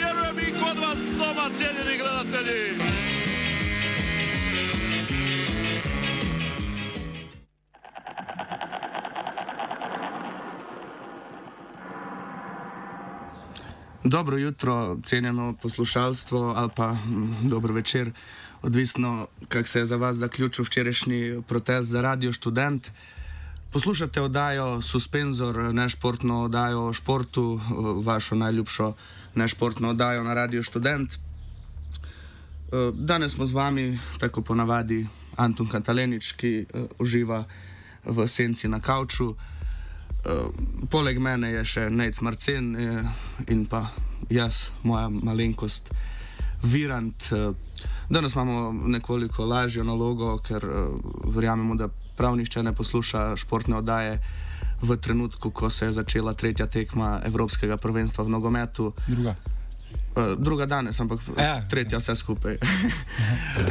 [1.33, 2.77] doma, cijenjeni gledatelji.
[14.03, 18.11] Dobro jutro, cenjeno poslušalstvo, ali pa mm, dobro večer,
[18.61, 22.91] odvisno, kako se je za vas zaključil včerajšnji protest za Radio Student.
[23.71, 27.61] Poslušate oddajo Suspenzor, nešportno oddajo o športu,
[28.05, 28.93] vašo najljubšo
[29.35, 31.13] nešportno oddajo na Radio Student.
[31.13, 37.45] Eh, Danes smo z vami, tako ponavadi, Anton Katalenič, ki uh, uživa
[38.05, 39.31] v senci na kavču.
[39.31, 40.51] Uh,
[40.91, 42.75] poleg mene je še Nec Marcen
[43.47, 43.87] in pa
[44.29, 45.89] jaz, moja malenkost,
[46.63, 47.31] Virant.
[48.09, 50.61] Danes imamo nekoliko lažjo nalogo, ker
[51.25, 54.19] verjamemo, da prav nišče ne posluša športne oddaje
[54.81, 58.93] v trenutku, ko se je začela tretja tekma Evropskega prvenstva v nogometu.
[59.07, 59.35] Druga.
[60.11, 61.43] Uh, druga danes, ampak Ja.
[61.43, 61.61] ja.
[61.63, 62.55] tretja vse skupaj.
[62.55, 62.59] Uh,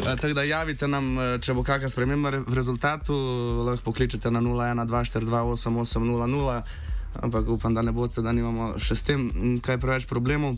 [0.16, 3.12] Tako da javite nam, eh, če bo kakšna sprememba re- v rezultatu,
[3.62, 6.62] lahko pokličete na 01-242-8800,
[7.20, 9.30] ampak upam, da ne boste, da nimamo še s tem
[9.60, 10.56] kaj preveč problemov.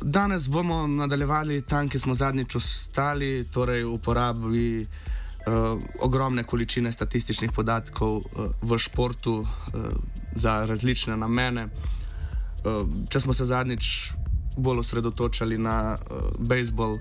[0.00, 4.86] Danes bomo nadaljevali tam, kjer smo zadnjič ostali, torej uporabi
[5.46, 8.24] uh, ogromne količine statističnih podatkov uh,
[8.62, 9.46] v športu uh,
[10.34, 11.66] za različne namene.
[12.64, 14.12] Uh, če smo se zadnjič
[14.56, 16.98] bolj osredotočali na uh, bejzbol,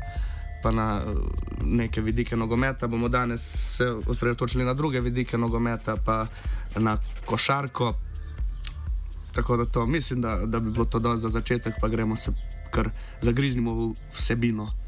[0.63, 1.17] pa na uh,
[1.63, 3.41] neke vidike nogometa, bomo danes
[3.77, 6.25] se osredotočili na druge vidike nogometa, pa
[6.75, 7.93] na košarko.
[9.31, 12.31] Tako da to mislim, da, da bi bilo to dovolj za začetek, pa gremo se
[12.71, 12.89] kar
[13.21, 14.80] zagriznimo v vsebino.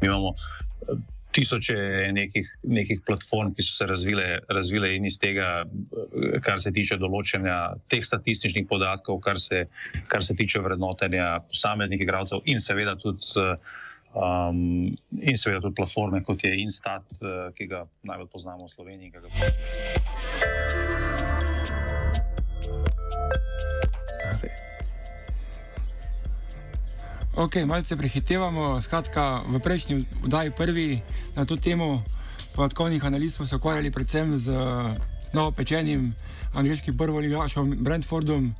[0.00, 1.00] Mi imamo eh,
[1.32, 1.76] tisoče
[2.12, 6.98] nekih, nekih platform, ki so se razvile, razvile in iz tega, eh, kar se tiče
[7.00, 9.66] določanja teh statističnih podatkov, kar se,
[10.08, 13.34] kar se tiče vrednotenja posameznih igralcev in seveda tudi.
[13.36, 17.04] eh, Um, in seveda tudi platforme, kot je Instat,
[17.54, 19.12] ki ga najbolj poznamo v Sloveniji.
[19.12, 19.20] Ga...
[27.38, 28.82] Ok, malce prehitevamo.
[28.82, 30.98] Skratka, v prejšnji vdaji prvi
[31.38, 32.02] na to temo
[32.58, 34.50] podatkovnih analiz smo se ukvarjali predvsem z
[35.32, 36.14] novopečenim
[36.52, 38.50] angliškim prvoligašom Brentfordom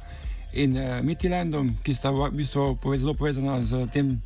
[0.55, 4.23] in eh, Midlandom, ki sta v bistvu povez, zelo povezana z, tem,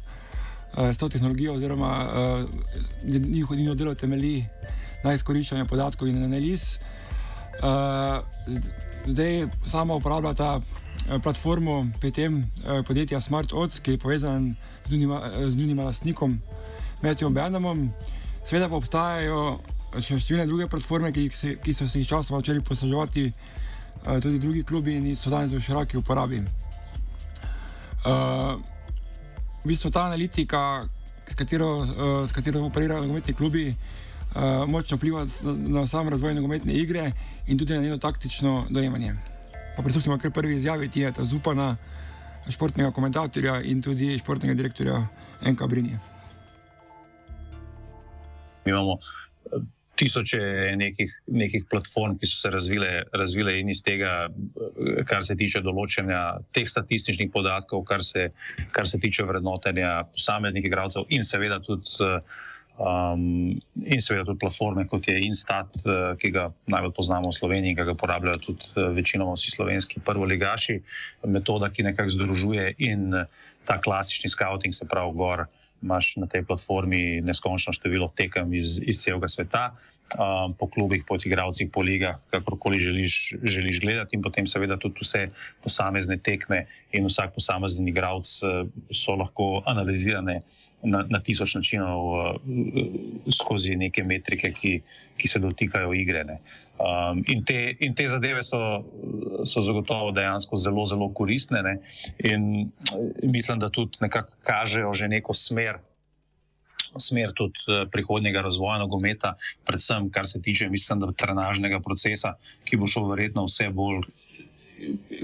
[0.76, 2.44] eh, s to tehnologijo, oziroma eh,
[3.08, 4.44] njihovo njihov delo temelji
[5.00, 6.76] na izkoriščanju podatkov in analiz.
[6.76, 7.01] Uh,
[9.06, 14.54] zdaj sama uporabljata eh, platformo pri tem eh, podjetja Smart Odds, ki je povezan
[14.86, 16.40] z njunima, z njunima lastnikom
[17.02, 17.90] Matthewom Benhamom.
[18.44, 19.60] Seveda pa obstajajo
[20.00, 24.38] še številne druge platforme, ki, se, ki so se jih časoma začeli posluževati eh, tudi
[24.38, 26.42] drugi klubi in so danes v široki uporabi.
[28.02, 28.58] Uh,
[29.62, 30.88] v bistvu ta analitika,
[31.22, 34.02] s katero, uh, s katero operirajo nogometni klubi, uh,
[34.68, 37.12] močno vpliva na, na sam razvoj nogometne igre
[37.46, 39.14] in tudi na njeno taktično dojemanje.
[39.76, 41.76] Pa prisluhnimo kar prvi izjavi Tijeta Zupana,
[42.50, 45.06] športnega komentatorja in tudi športnega direktorja
[45.46, 45.98] NK Brinje.
[48.64, 49.62] Mi imamo eh,
[49.96, 50.40] tisoče
[50.76, 55.62] nekih, nekih platform, ki so se razvile, razvile in iz tega, eh, kar se tiče
[55.62, 58.28] določanja teh statističnih podatkov, kar se,
[58.72, 61.96] kar se tiče vrednotenja posameznih igralcev in seveda tudi.
[62.00, 62.48] eh,
[62.80, 67.76] Um, in seveda tudi platforme, kot je Instat, eh, ki ga najbolj poznamo v Sloveniji,
[67.76, 70.78] ki ga uporabljajo tudi eh, večinoma vsi slovenski prvoligaši.
[71.28, 73.28] Metoda, ki nekako združuje in eh,
[73.68, 75.44] ta klasični scouting, se pravi, gor
[75.82, 79.64] imaš na tej platformi neskončno število tekem iz, iz celega sveta,
[80.14, 85.02] um, po klubih, po igravcih, po ligah, kakorkoli želiš, želiš gledati, in potem seveda tudi
[85.02, 85.26] vse
[85.62, 88.62] posamezne tekme in vsak posamezen igralec uh,
[88.94, 90.40] so lahko analizirane
[90.82, 92.18] na, na tisoč načinov uh,
[93.30, 94.72] skozi neke metrike, ki,
[95.18, 96.24] ki se dotikajo igre.
[96.82, 98.58] Um, in, te, in te zadeve so,
[99.46, 101.76] so zagotovo dejansko zelo, zelo koristne ne?
[102.26, 102.70] in
[103.22, 105.78] mislim, da tudi nekako kažejo že neko smer.
[106.98, 109.32] Smer tudi prihodnjega razvoja nogometa,
[109.64, 112.34] predvsem kar se tiče, mislim, da trenažnega procesa,
[112.68, 114.02] ki bo šel verjetno vse bolj,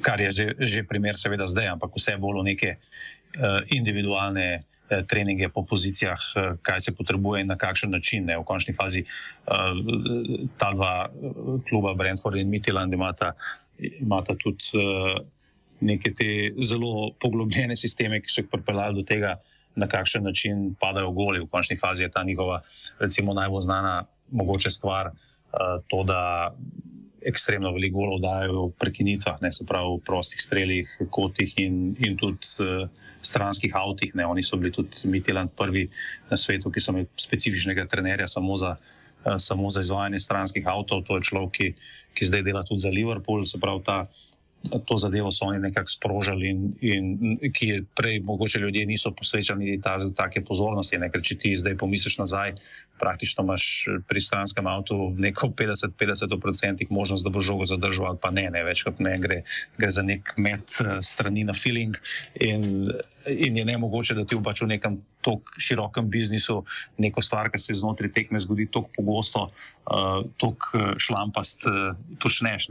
[0.06, 4.64] kar je že, že primer, seveda zdaj, ampak vse bolj v neke uh, individualne Eh,
[5.06, 8.25] treninge po pozicijah, eh, kaj se potrebuje in na kakšen način.
[8.25, 8.38] Ne.
[8.38, 9.52] V končni fazi eh,
[10.58, 11.08] ta dva
[11.69, 13.32] kluba, Brentford in Midland, imata,
[13.79, 14.64] imata tudi
[15.81, 19.38] neke te zelo poglobljene sisteme, ki so jih pripeljali do tega,
[19.79, 21.40] na kakšen način padajo goli.
[21.40, 22.61] V končni fazi je ta njihova,
[22.99, 25.12] recimo, najbolj znana mogoče stvar.
[25.88, 26.50] To, da
[27.26, 32.17] ekstremno veliko golov dajo v prekinitvah, ne se pravi v prostih streljih, kotih in, in
[32.19, 32.87] tudi uh,
[33.23, 34.15] stranskih avtih.
[34.15, 34.26] Ne.
[34.26, 35.88] Oni so bili tudi Mitiland prvi
[36.31, 41.05] na svetu, ki so imeli specifičnega trenerja samo za, uh, samo za izvajanje stranskih avtov.
[41.09, 41.69] To je človek, ki,
[42.15, 44.03] ki zdaj dela tudi za Liverpool, se pravi ta.
[44.59, 49.79] To zadevo so oni nekako sprožili, in, in ki je prej, mogoče ljudje niso posvečali
[50.19, 50.99] take pozornosti.
[50.99, 51.12] Ne?
[51.14, 52.56] Ker če ti zdaj pomisliš nazaj,
[52.99, 58.31] praktično imaš eh, pri stranskem avtu neko 50-50% možnost, da bo žogo zadržal, ali pa
[58.31, 59.43] ne, ne več kot ne, gre,
[59.79, 61.97] gre za nek med eh, strani na feeling.
[62.41, 62.91] In,
[63.29, 66.62] in je ne mogoče, da ti v pač nekem tako širokem biznisu
[66.99, 69.43] neko stvar, ki se znotraj tekme zgodi tako pogosto,
[69.91, 72.71] uh, tako šlampast uh, počneš.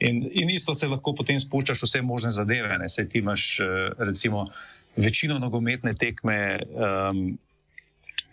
[0.00, 2.78] In, in isto se lahko potem spuščaš vse možne zadeve.
[2.88, 3.66] Se ti imaš uh,
[3.98, 4.46] recimo
[4.96, 6.38] večino nogometne tekme.
[6.72, 7.38] Um,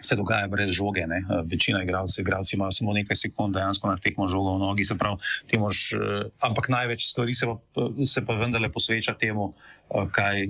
[0.01, 1.05] se dogaja brez žoge.
[1.07, 1.17] Ne.
[1.17, 4.83] Eh, večina igralcev, igralci imajo samo nekaj sekund, dejansko na tekmo žogo v nogi.
[4.99, 5.17] Pravi,
[5.59, 10.49] mož, eh, ampak največ stvari se pa, se pa vendarle posveča temu, eh, kaj,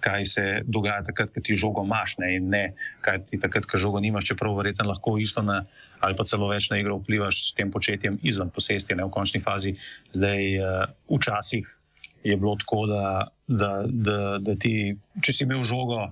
[0.00, 3.78] kaj se dogaja takrat, ko ti žogo imaš, ne, in ne kaj ti takrat, ko
[3.78, 5.62] žogo nimaš, čeprav verjetno lahko isto na,
[6.00, 9.40] ali pa celo več na igro vplivaš s tem početjem izven posesti, ne v končni
[9.40, 9.74] fazi.
[10.12, 10.60] Zdaj,
[11.08, 11.76] včasih
[12.24, 16.10] je bilo tako, da, da, da, da ti, če si imel žogo,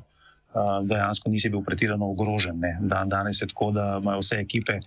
[0.82, 2.62] dejansko nisi bil pretirano ogrožen.
[2.80, 4.78] Dan, danes je tako, da imajo vse ekipe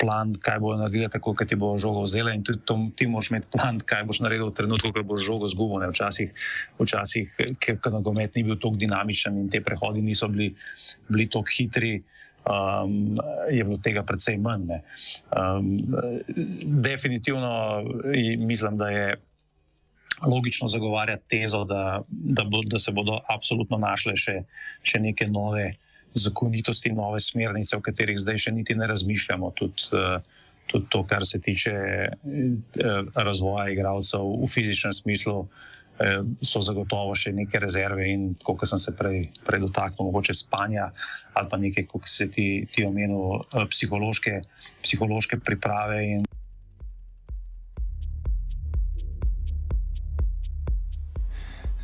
[0.00, 3.30] plan, kaj bojo naredili, tako da ti bo žogo vzela in tudi to, ti moraš
[3.30, 5.84] imeti plan, kaj boš naredil v trenutku, ko boš žogo zgubil.
[5.90, 6.32] Včasih,
[6.80, 10.54] včasih ker nogomet ni bil tako dinamičen in te prehodi niso bili,
[11.08, 11.96] bili tako hitri.
[12.46, 13.16] Um,
[13.50, 14.70] je bilo tega precej manj.
[15.34, 15.72] Um,
[16.78, 17.82] definitivno
[18.38, 19.16] mislim, da je
[20.22, 24.40] logično zagovarjati tezo, da, da, bo, da se bodo absolutno našle še,
[24.82, 25.72] še neke nove
[26.16, 29.52] zakonitosti, nove smernice, o katerih zdaj še niti ne razmišljamo.
[29.58, 30.16] Tudi, uh,
[30.70, 31.74] tudi to, kar se tiče
[32.08, 35.74] uh, razvoja igralcev v fizičnem smislu, uh,
[36.44, 40.90] so zagotovo še neke rezerve in, kot sem se prej, prej dotaknil, mogoče spanja
[41.36, 44.38] ali pa nekaj, kot se ti, ti omenil, psihološke,
[44.80, 45.98] psihološke priprave.
[46.16, 46.25] In,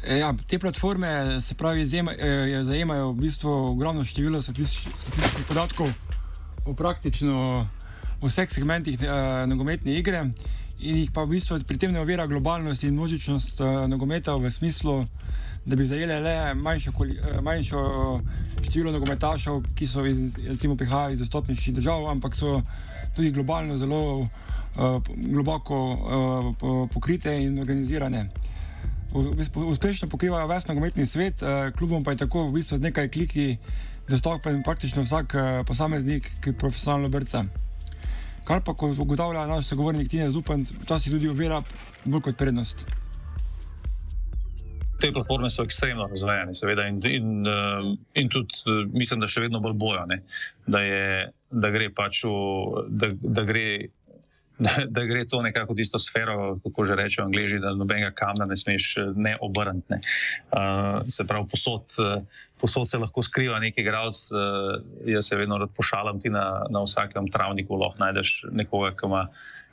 [0.07, 5.89] ja, te platforme se pravi, zajema, e, zajemajo v bistvu ogromno število statističnih podatkov
[6.67, 7.69] o praktično
[8.23, 10.25] vseh segmentih eh, nogometne igre
[10.79, 14.51] in jih pa v bistvu pri tem ne ovira globalnost in množičnost eh, nogometa v
[14.51, 15.05] smislu,
[15.67, 16.93] da bi zajele le manjšo,
[17.43, 17.83] manjšo
[18.67, 20.19] število nogometašev, ki so iz,
[20.49, 22.63] recimo prihajajo iz dostopnejših držav, ampak so
[23.17, 28.29] tudi globalno zelo eh, globoko eh, pokrite in organizirane
[29.55, 33.57] uspešno pokrivajo ves nogometni svet, eh, klubom pa je tako v bistvu z nekaj kliki
[34.09, 37.45] dostopen praktično vsak eh, posameznik, ki je profesionalno brca.
[38.45, 41.63] Kar pa, kot ugotavlja naš sogovornik Tina Zupan, včasih tudi uvira
[42.05, 42.85] bolj kot prednost.
[45.01, 49.61] Te platforme so ekstremno razvejene, seveda, in, in, eh, in tudi mislim, da še vedno
[49.61, 50.07] bolj bojo,
[50.67, 50.83] da,
[51.51, 52.87] da gre pač v.
[52.89, 53.67] Da, da gre
[54.63, 58.47] da, da gre to nekako v tisto sfero, kako že rečejo angliži, da nobenega kamna
[58.49, 59.87] ne smeš eh, ne obrniti.
[59.91, 59.99] Ne.
[60.53, 62.23] Uh, se pravi, posod, uh,
[62.61, 64.15] posod se lahko skriva neki grad.
[64.31, 69.11] Uh, jaz se vedno rad pošalam ti na, na vsakem travniku, lahko najdeš nekoga, ki
[69.11, 69.27] ima,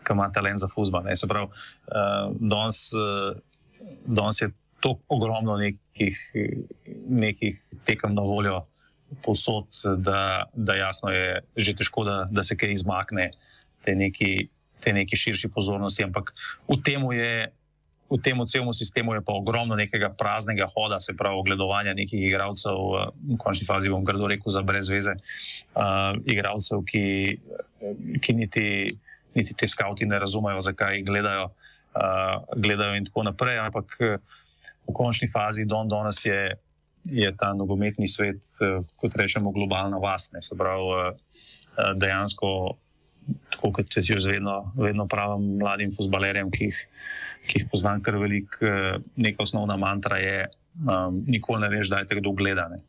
[0.08, 1.10] ki ima talent za fusbal.
[1.16, 3.38] Se pravi, uh, danes, uh,
[4.06, 6.18] danes je to ogromno nekih,
[7.10, 8.64] nekih tekem na voljo.
[9.26, 9.74] Posod,
[10.06, 13.32] da, da jasno je že težko, da, da se kaj izmakne,
[13.82, 14.48] te neki
[14.84, 16.06] te neki širši pozornosti.
[16.08, 16.34] Ampak
[16.68, 17.50] v tem je.
[18.10, 22.74] V tem celem sistemu je pa ogromno nekega praznega hoda, se pravi, ogledovanja nekih igralcev,
[23.14, 25.14] v končni fazi bom grdo rekel, za brez veze,
[25.78, 27.38] uh, igralcev, ki,
[28.18, 28.90] ki niti,
[29.38, 33.62] niti te skavti ne razumejo, zakaj gledajo, uh, gledajo in tako naprej.
[33.62, 36.58] Ampak v končni fazi Don danes je
[37.08, 38.44] je ta nogometni svet,
[38.96, 40.42] kot rečemo, globalna vasne.
[40.42, 41.16] Se pravi,
[41.96, 42.78] dejansko,
[43.54, 46.80] tako kot jaz vedno, vedno pravim mladim futbalerjem, ki jih,
[47.48, 48.74] ki jih poznam kar veliko,
[49.16, 50.48] neka osnovna mantra je,
[50.86, 52.80] um, nikoli ne veš, da je te kdo gledane.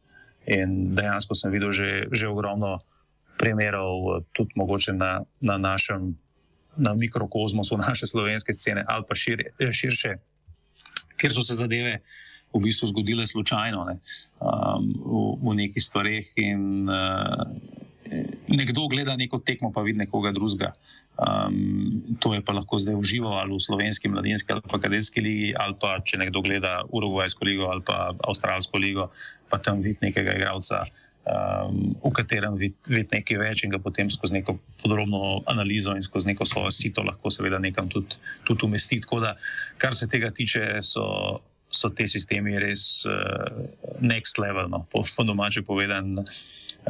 [0.51, 2.79] In dejansko sem videl že, že ogromno
[3.41, 6.15] primerov, tudi mogoče na, na našem
[6.77, 9.43] na mikrokozmosu naše slovenske scene ali pa šir,
[9.73, 10.17] širše,
[11.17, 12.01] ker so se zadeve
[12.55, 13.99] v bistvu zgodile slučajno ne,
[14.41, 17.45] um, v, v nekih stvarih in uh,
[18.49, 20.73] nekdo gleda neko tekmo, pa vidi nekoga drugega.
[21.21, 25.51] Um, to je pa lahko zdaj uživo ali v slovenski mladinski ali pa kadetski ligi,
[25.53, 29.11] ali pa če nekdo gleda Urugvajsko ligo ali pa Avstralsko ligo,
[29.53, 30.87] pa tam vidi nekega igralca
[31.25, 36.05] um, v katerem vidi vid nekaj več in ga potem skozi neko podrobno analizo in
[36.07, 39.01] skozi neko svojo sito lahko seveda nekam tudi, tudi umesti.
[39.05, 39.35] Tako da,
[39.79, 41.05] kar se tega tiče, so,
[41.71, 43.61] so te sistemi res uh,
[44.01, 46.17] next level, no, po, po domače povedan.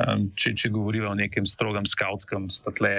[0.00, 2.92] Um, če, če govorimo o nekem strogem skautskem, statle,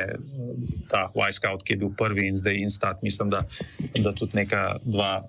[0.91, 3.45] ta Y-Scout, ki je bil prvi in zdaj Instat, mislim, da,
[4.03, 5.21] da tudi neka dva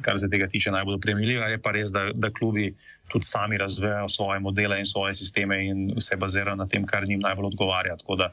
[0.00, 1.50] kar se tega tiče, najbolj premiljiva.
[1.52, 2.70] Je pa res, da, da klubi
[3.10, 7.20] tudi sami razvijajo svoje modele in svoje sisteme in vse bazirajo na tem, kar njim
[7.20, 7.96] najbolj odgovarja.
[8.00, 8.30] Tako da,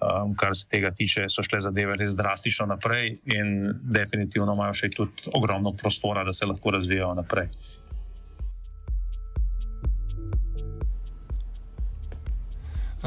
[0.00, 4.90] um, kar se tega tiče, so šle zadeve res drastično naprej in definitivno imajo še
[4.96, 7.52] tudi ogromno prostora, da se lahko razvijajo naprej.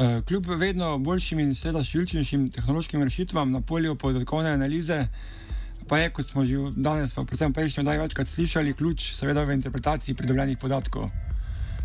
[0.00, 5.02] Kljub vedno boljšim in seveda številčnejšim tehnološkim rešitvam na polju podatkovne analize,
[5.88, 9.58] pa je, kot smo že danes, pa predvsem prejšnjo daj večkrat slišali, ključ seveda v
[9.58, 11.10] interpretaciji pridobljenih podatkov.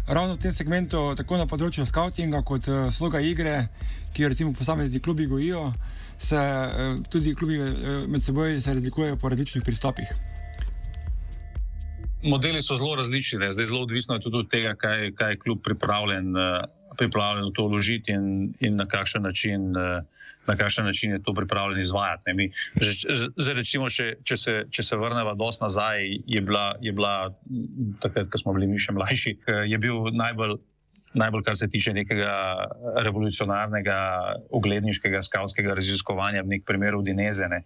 [0.07, 3.71] Ravno v tem segmentu, tako na področju scoutinga kot uh, sloga igre,
[4.13, 5.71] ki jo recimo posamezni klubi gojijo,
[6.21, 10.13] se uh, tudi klubi uh, med seboj razlikujejo po različnih pristopih.
[12.25, 15.65] Modeli so zelo različni, zdaj zelo odvisno je tudi od tega, kaj, kaj je klub
[15.65, 16.61] pripravljen, uh,
[16.97, 19.71] pripravljen v to vložiti in, in na kakšen način.
[19.77, 20.03] Uh,
[20.47, 22.33] na kakšen način je to pripravljen izvajati.
[22.33, 27.33] Mi, že, recimo, če, če, se, če se vrnemo dosti nazaj, je bila, je bila
[28.03, 30.59] takrat, ko smo bili mi še mlajši, je bil najbolj
[31.15, 32.33] najbolj kar se tiče nekega
[33.05, 33.97] revolucionarnega,
[34.49, 37.61] ugledniškega skavskega raziskovanja, v nekem primeru Dinezene.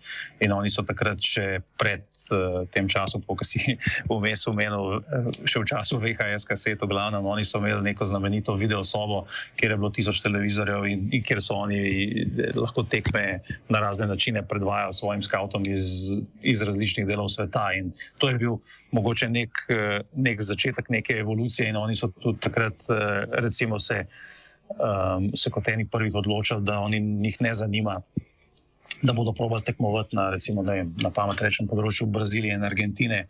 [0.45, 3.77] In oni so takrat še pred uh, tem časom, ko si
[4.11, 8.83] vmes umenil, uh, še v času VHS kaseto, glavno, oni so imeli neko znamenito video
[8.83, 9.25] sobo,
[9.59, 14.07] kjer je bilo tisoč televizorjev in, in kjer so oni eh, lahko tekme na razne
[14.09, 16.13] načine predvajali svojim skavtom iz,
[16.43, 17.69] iz različnih delov sveta.
[17.77, 18.59] In to je bil
[18.91, 19.49] mogoče nek,
[20.15, 22.97] nek začetek neke evolucije in oni so tudi takrat uh,
[23.43, 24.05] recimo se,
[24.77, 27.95] um, se kot eni prvih odločili, da njih ne zanima,
[29.01, 33.21] da bodo probali tekmovati na, recimo, vem, na pamet rečem, področju Brazilije in Argentine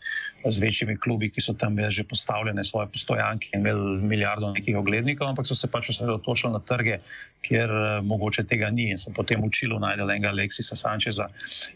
[0.41, 5.29] z večjimi klubi, ki so tam že postavljene svoje postojanke in imeli milijardo nekih oglednikov,
[5.29, 6.99] ampak so se pač osredotočili na trge,
[7.45, 11.29] kjer uh, mogoče tega ni in so potem učili najdel enega Aleksisa Sančeza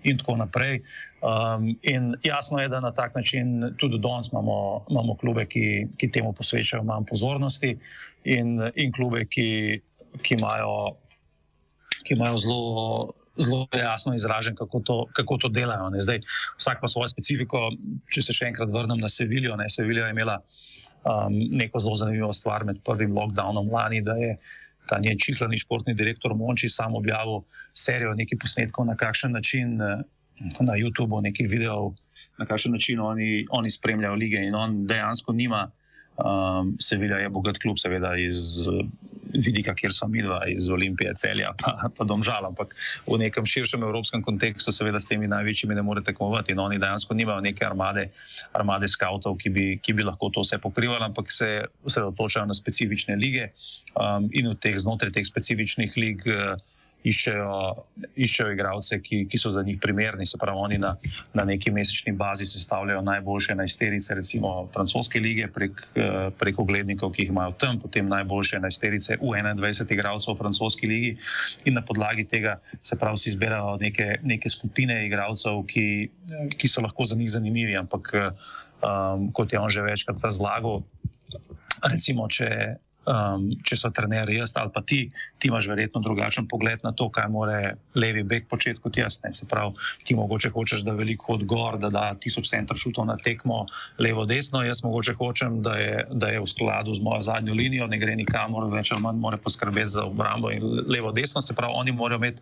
[0.04, 0.82] in tako naprej.
[1.24, 6.12] Um, in jasno je, da na tak način tudi danes imamo, imamo klube, ki, ki
[6.12, 7.78] temu posvečajo manj pozornosti
[8.26, 9.80] in, in klube, ki,
[10.22, 10.98] ki imajo,
[12.04, 15.92] ki imajo zelo zelo jasno izražen, kako to, kako to delajo.
[16.00, 16.22] Zdaj,
[16.58, 17.70] vsak pa svojo specifiko.
[18.14, 22.34] Če se še enkrat vrnem na Sevilijo, ne, Sevilija je imela um, neko zelo zanimivo
[22.34, 24.36] stvar med prvim lockdownom lani, da je
[24.88, 27.42] ta njen čislani športni direktor Monči sam objavil
[27.74, 30.04] serijo nekih posnetkov, na kakšen način eh,
[30.60, 31.94] na YouTubu, nekih videov,
[32.38, 35.70] na kakšen način oni, oni spremljajo lige in on dejansko nima.
[36.18, 38.84] Um, Sevilja je bogat klub, seveda iz uh,
[39.34, 42.46] vidika, kjer so mi dva, iz Olimpije, celja, pa, pa domžal.
[42.46, 42.74] Ampak
[43.08, 46.54] v nekem širšem evropskem kontekstu, seveda s temi največjimi ne morete tekmovati.
[46.54, 48.10] In oni dejansko nimajo neke armade,
[48.54, 53.50] armade skautov, ki ki bi lahko to vse pokrivali, ampak se osredotočajo na specifične lige
[53.98, 56.30] um, in v teh znotraj teh specifičnih lig.
[56.30, 56.62] Uh,
[57.08, 57.54] iščejo,
[58.16, 60.26] iščejo igralce, ki, ki so za njih primerni.
[60.30, 60.94] Se pravi, oni na,
[61.36, 67.26] na neki mesečni bazi sestavljajo najboljše najsterice, recimo francoske lige, prek, eh, prek oglednikov, ki
[67.26, 71.14] jih imajo tam, potem najboljše najsterice v 21 igralcev v francoski ligi.
[71.66, 75.88] In na podlagi tega se pravi, si izbirajo neke, neke skupine igralcev, ki,
[76.58, 77.78] ki so lahko za njih zanimivi.
[77.78, 80.84] Ampak, um, kot je on že večkrat razlagal,
[81.84, 82.80] recimo, če
[83.10, 85.06] um, če so trenerji jaz ali pa ti,
[85.40, 87.60] ti imaš verjetno drugačen pogled na to, kaj more
[87.96, 89.20] levi bek početi kot jaz.
[89.24, 89.34] Ne.
[89.34, 93.18] Se pravi, ti mogoče hočeš, da veliko od gor, da da tisoč centrov šutov na
[93.18, 93.64] tekmo
[94.02, 98.00] levo-desno, jaz mogoče hočem, da je, da je v skladu z mojo zadnjo linijo, ne
[98.02, 101.42] gre nikamor, več ali manj mora poskrbeti za obrambo in levo-desno.
[101.42, 102.42] Se pravi, oni morajo imeti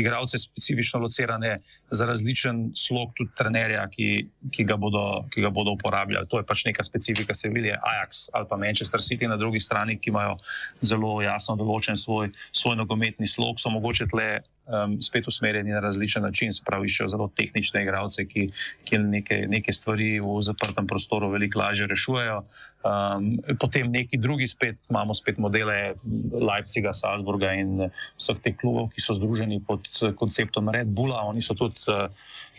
[0.00, 1.58] igralce specifično locirane
[1.90, 4.10] za različen slog tudi trenerja, ki,
[4.50, 6.28] ki, ga bodo, ki ga bodo uporabljali.
[6.30, 10.10] To je pač neka specifika Sevilje, Ajax ali pa Manchester City na drugi strani, ki
[10.10, 10.38] imajo
[10.80, 14.30] zelo jasno določen svoj, svoj nogometni slog, so mogoče tle
[14.70, 18.46] um, spet usmerjeni na različen način, se pravi, iščejo zelo tehnične igralce, ki,
[18.84, 22.40] ki neke, neke stvari v zaprtem prostoru veliko lažje rešujejo.
[22.86, 23.30] Um,
[23.60, 25.94] potem neki drugi spet imamo spet modele
[26.32, 31.26] Leipziga, Salzburga in vseh teh klubov, ki so združeni pod konceptom Red Bulla.
[31.28, 32.08] Oni so tudi uh,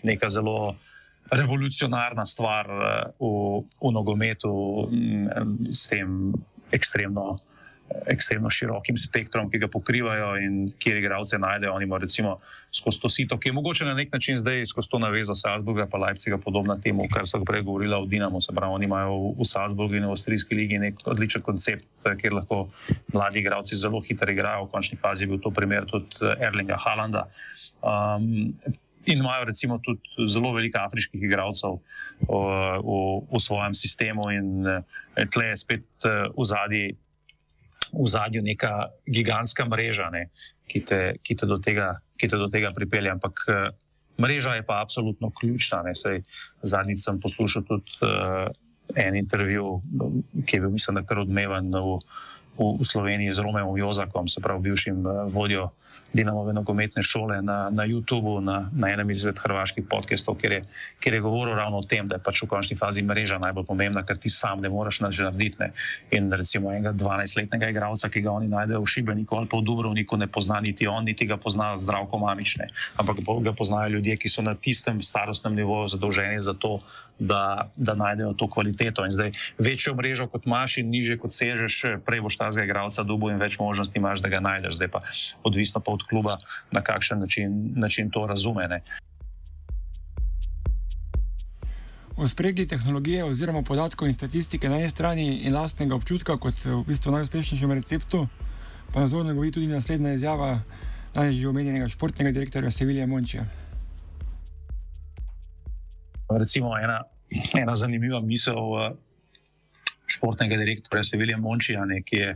[0.03, 0.75] neka zelo.
[1.31, 3.27] Revolucionarna stvar v,
[3.63, 4.51] v nogometu,
[5.71, 6.33] s tem
[6.71, 7.37] ekstremno,
[8.11, 11.73] ekstremno širokim spektrom, ki ga pokrivajo in kjer igralce najdejo.
[11.75, 12.37] Oni imajo recimo
[12.71, 15.99] skozi to sito, ki je mogoče na nek način zdaj skozi to navezo Salzburga, pa
[15.99, 18.41] Leipziga, podobna temu, kar so prej govorila o Dinamu.
[18.41, 21.87] Se pravi, oni imajo v Salzburgu in v Avstrijski ligi nek odličen koncept,
[22.21, 22.67] kjer lahko
[23.13, 24.69] mladi igralci zelo hitro igrajo.
[24.69, 27.27] V končni fazi je bil to primer tudi Erlinga Halanda.
[27.81, 28.53] Um,
[29.09, 31.79] In imajo recimo tudi zelo veliko afriških igralcev
[32.27, 32.41] v,
[33.31, 34.67] v, svojem sistemu, in
[35.33, 35.87] tle je spet
[36.37, 36.91] v zadnji.
[37.91, 40.29] V zadju je neka gigantska mreža, ne,
[40.71, 43.11] ki, te, ki, te tega, ki te do tega pripelje.
[43.11, 43.41] Ampak
[44.15, 45.83] mreža je pa absolutno ključna.
[46.63, 48.47] Zadnjič sem poslušal tudi uh,
[48.95, 49.81] en intervju,
[50.45, 51.99] ki je bil, mislim, kar odmeven v,
[52.61, 55.71] v, v Sloveniji z Romeom Jozakom, se pravi, bivšim uh, vodjo
[56.13, 60.61] Dinamove nogometne šole na, na YouTubu, na, na enem izmed hrvaških podcastov, kjer je,
[60.99, 64.03] kjer je govoril ravno o tem, da je pač v končni fazi mreža najbolj pomembna,
[64.03, 65.55] ker ti sam ne moreš nič narediti.
[65.59, 65.71] Ne.
[66.11, 70.19] In recimo enega 12-letnega igralca, ki ga oni najdejo v Šibeniku ali pa v Dubrovniku,
[70.19, 72.67] ne pozna niti on, niti ga pozna zdravko mamične,
[72.99, 76.77] ampak ga poznajo ljudje, ki so na tistem starostnem nivoju zadolženi za to,
[77.19, 79.05] da, da najdejo to kvaliteto.
[79.07, 83.31] In zdaj večjo mrežo kot imaš in niže kot sežeš, prej boš ta igralca dubo
[83.31, 84.75] in več možnosti imaš, da ga najdeš.
[84.75, 85.01] Zdaj pa
[85.43, 86.37] odvisno pa od kluba,
[86.71, 88.67] na kakšen način, način to razume.
[88.67, 88.81] Ne.
[92.17, 96.83] V spregi tehnologije oziroma podatkov in statistike na eni strani in lastnega občutka kot v
[96.87, 98.27] bistvu najuspešnejšem receptu,
[98.93, 100.59] pa nazorno govori tudi naslednja izjava
[101.13, 103.45] danes že omenjenega športnega direktorja Sevilija Mončija.
[106.29, 107.01] Recimo ena,
[107.61, 108.91] ena zanimiva misel uh,
[110.11, 112.35] športnega direktorja Sevilija Mončija, ne, ki je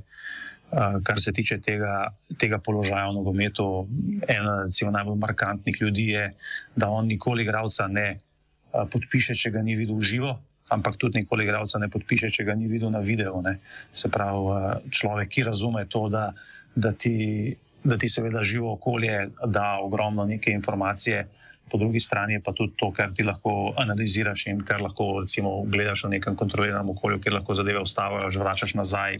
[1.04, 3.88] kar se tiče tega, tega položaja v nogometu.
[4.28, 6.26] Ena najbolj markantnih ljudi je,
[6.76, 8.18] da on nikoli igralca ne
[8.72, 10.36] podpiše, če ga ni videl živo.
[10.74, 13.42] Ampak tudi nikoli igralca ne podpiše, če ga ni videl na videu.
[13.46, 13.60] Ne.
[13.94, 16.32] Se pravi, človek, ki razume to, da,
[16.76, 21.28] da, ti, da ti seveda živo okolje da ogromno neke informacije,
[21.72, 26.06] po drugi strani pa tudi to, kar ti lahko analiziraš in kar lahko recimo gledaš
[26.06, 29.20] v nekem kontroliranem okolju, kjer lahko zadeve ustaviš, vračaš nazaj,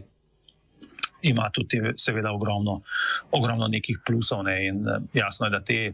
[1.22, 2.80] ima tudi, seveda, ogromno,
[3.32, 4.44] ogromno nekih plusov.
[4.46, 4.66] Ne?
[4.66, 5.92] In eh, jasno je, da te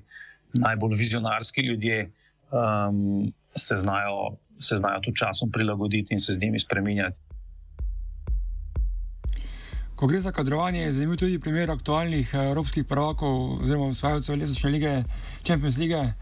[0.52, 2.10] najbolj vizionarski ljudje
[2.50, 7.20] um, se, znajo, se znajo tudi časom prilagoditi in se z njimi spremenjati.
[9.94, 14.70] Ko gre za kadrovanje, je zanimiv tudi primer aktualnih eh, evropskih prvakov, oziroma osvajalcev letošnje
[14.70, 15.02] lige,
[15.46, 16.12] Champions League,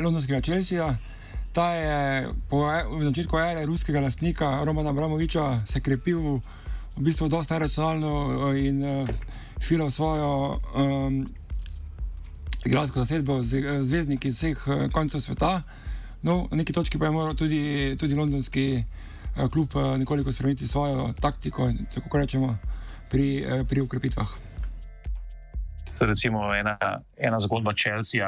[0.00, 0.98] londonskega Chelsea.
[1.52, 6.40] Ta je po v začetku ere ruskega lastnika Romana Bramoviča se krepil
[6.96, 9.08] v bistvu dosta racionalno eh, in uh,
[9.60, 11.26] filal svojo um,
[12.64, 15.62] igralsko zasedbo z zvezdniki iz vseh uh, koncev sveta.
[16.22, 20.68] No, na neki točki pa je moral tudi, tudi londonski uh, klub uh, nekoliko spremeniti
[20.68, 22.56] svojo taktiko, tako rečemo,
[23.10, 24.28] pri, uh, pri ukrepitvah.
[26.00, 26.78] Recimo ena,
[27.16, 28.24] ena zgodba Chelsea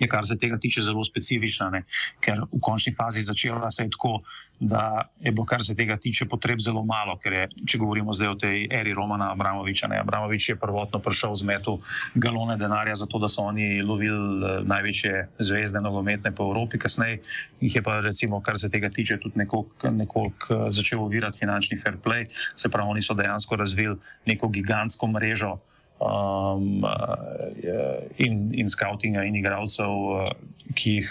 [0.00, 1.84] je, kar se tega tiče, zelo specifična, ne?
[2.20, 4.18] ker v končni fazi začela se je tako,
[4.60, 7.16] da je bilo, kar se tega tiče, potreb zelo malo.
[7.20, 10.00] Ker je, če govorimo zdaj o tej eri Romana Abramoviča, ne?
[10.00, 11.78] Abramovič je prvotno prišel z metu
[12.14, 17.22] galone denarja, zato da so oni lovili eh, največje zvezde nogometne po Evropi, kasneje
[17.60, 21.80] jih je pa, recimo, kar se tega tiče, tudi nekoliko nekolik eh, začel ovirati finančni
[21.80, 22.28] fair play.
[22.56, 23.96] Se pravi, oni so dejansko razvili
[24.28, 25.56] neko gigantsko mrežo
[26.00, 30.32] um, uh, in, in scoutinga, in igralcev, uh,
[30.74, 31.10] ki jih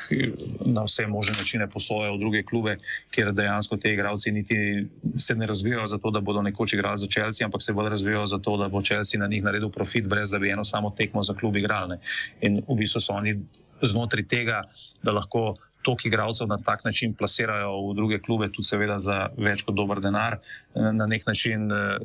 [0.65, 2.77] na vse možne načine posojajo v druge klube,
[3.11, 7.45] kjer dejansko te igralci niti se ne razvijajo zato, da bodo nekoč igrali za Chelsea,
[7.45, 10.49] ampak se bolj razvijajo zato, da bo Chelsea na njih naredil profit, brez da bi
[10.49, 11.97] eno samo tekmo za klub igrali.
[12.41, 13.35] In v bistvu so oni
[13.81, 14.63] znotraj tega,
[15.03, 19.63] da lahko toliko igralcev na tak način plasirajo v druge klube, tudi seveda za več
[19.63, 21.97] kot dober denar, eh, na nek način eh,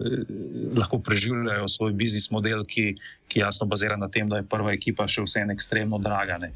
[0.76, 2.94] lahko preživljajo svoj biznis model, ki,
[3.28, 6.38] ki jasno bazira na tem, da je prva ekipa še vseeno ekstremno draga.
[6.38, 6.52] Ne.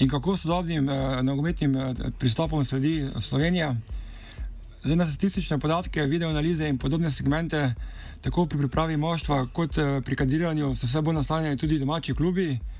[0.00, 3.74] In kako sodobnim eh, nogometnim eh, pristopom sledi Slovenija?
[4.82, 7.74] Zdaj na statistične podatke, video analize in podobne segmente,
[8.20, 12.50] tako pri pripravi moštva, kot eh, pri kandidiranju, so vse bolj nastavljeni tudi domači klubi.
[12.50, 12.79] Uh,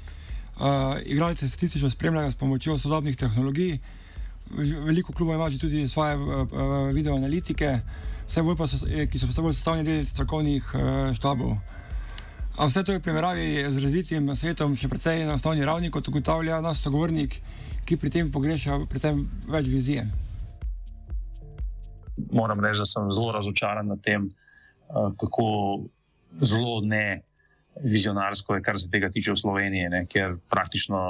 [1.04, 3.78] igralce statistično spremljajo s pomočjo sodobnih tehnologij,
[4.56, 7.78] veliko klubov ima tudi svoje uh, uh, video analitike,
[8.28, 11.56] vse bolj pa so, ki so vse bolj sestavljeni del strokovnih uh, štabov.
[12.56, 16.08] A vse to je v primerjavi z razvitim svetom še precej na osnovni ravni, kot
[16.08, 17.38] ugotavlja naš sogovornik,
[17.86, 20.04] ki pri tem pogreša predvsem več vizije.
[22.32, 24.28] Moram reči, da sem zelo razočaran nad tem,
[24.90, 25.46] kako
[26.42, 27.22] zelo ne
[27.82, 31.00] vizionarsko je, kar se tega tiče v Sloveniji, ne, ker praktično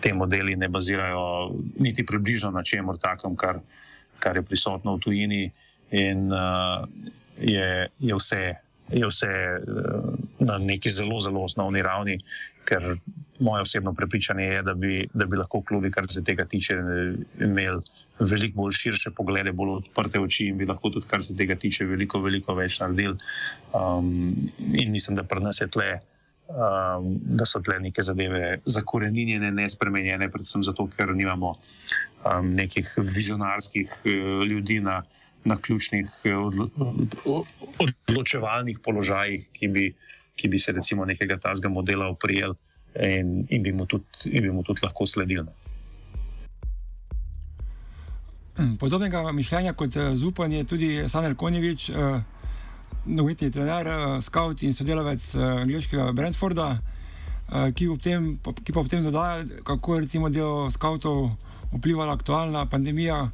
[0.00, 3.60] te modeli ne bazirajo niti približno na čem takem, kar,
[4.18, 5.42] kar je prisotno v tujini
[5.90, 6.84] in uh,
[7.40, 8.44] je, je vse
[8.92, 9.60] je vse eh,
[10.38, 12.18] na neki zelo, zelo osnovni ravni,
[12.64, 12.96] ker
[13.40, 16.76] moje osebno prepričanje je, da bi, da bi lahko klubi, kar se tega tiče,
[17.40, 17.80] imeli
[18.18, 21.86] veliko bolj širše poglede, bolj odprte oči in bi lahko tudi, kar se tega tiče,
[21.88, 23.16] veliko, veliko več naredili.
[23.72, 25.98] Um, in mislim, da pri nas je tle.
[26.50, 32.88] Um, da so tle neke zadeve zakorenjene, ne spremenjene, predvsem zato, ker nimamo um, nekih
[32.98, 34.96] vizionarskih uh, ljudi na,
[35.44, 36.34] na ključnih eh,
[37.78, 39.84] odločevalnih položajih, ki bi,
[40.34, 42.58] ki bi se recimo nekega tazga modela oprijel
[42.94, 45.44] in, in, bi tudi, in bi mu tudi lahko sledili.
[48.56, 52.20] Hmm, podobnega mišljenja kot eh, Zupan je tudi Sanel Konjevič, eh,
[53.06, 53.86] novinarski trener,
[54.22, 56.78] scout in sodelavec angliškega Brentforda,
[57.74, 61.30] ki, tem, ki pa ob tem dodaja, kako je recimo delo scoutov
[61.72, 63.30] vplivala aktualna pandemija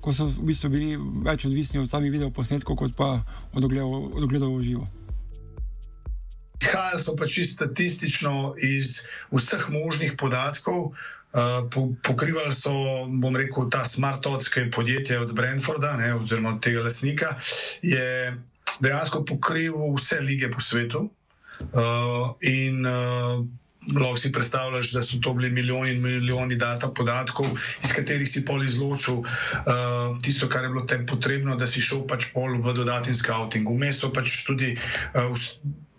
[0.00, 3.20] ko so v bistvu bili več odvisni od samih videoposnetkov, kot pa
[3.52, 4.88] od ogledov v živo.
[6.60, 10.92] Izhajali so pač statistično iz vseh možnih podatkov.
[11.30, 12.74] Uh, po, pokrivali so,
[13.22, 17.36] bom rekel, ta smart-odske podjetje od Brentforda, ne, oziroma od tega lasnika,
[17.86, 18.34] je
[18.82, 21.06] dejansko pokrival vse lige po svetu.
[21.70, 23.46] Uh, in uh,
[23.94, 27.46] lahko si predstavljaš, da so to bili milijoni in milijoni data podatkov,
[27.84, 32.06] iz katerih si pol izločil uh, tisto, kar je bilo tem potrebno, da si šel
[32.08, 33.68] pač pol v dodatni scouting.
[33.68, 34.74] Vmes so pač tudi,
[35.14, 35.30] uh,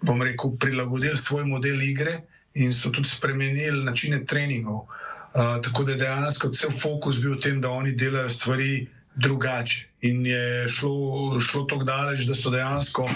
[0.02, 2.22] bom rekel, prilagodili svoj model igre
[2.54, 4.88] in so tudi spremenili načine treningov.
[5.32, 9.88] Uh, tako da je dejansko cel fokus bil v tem, da oni delajo stvari drugače.
[10.02, 13.08] In je šlo, šlo tako daleč, da so dejansko.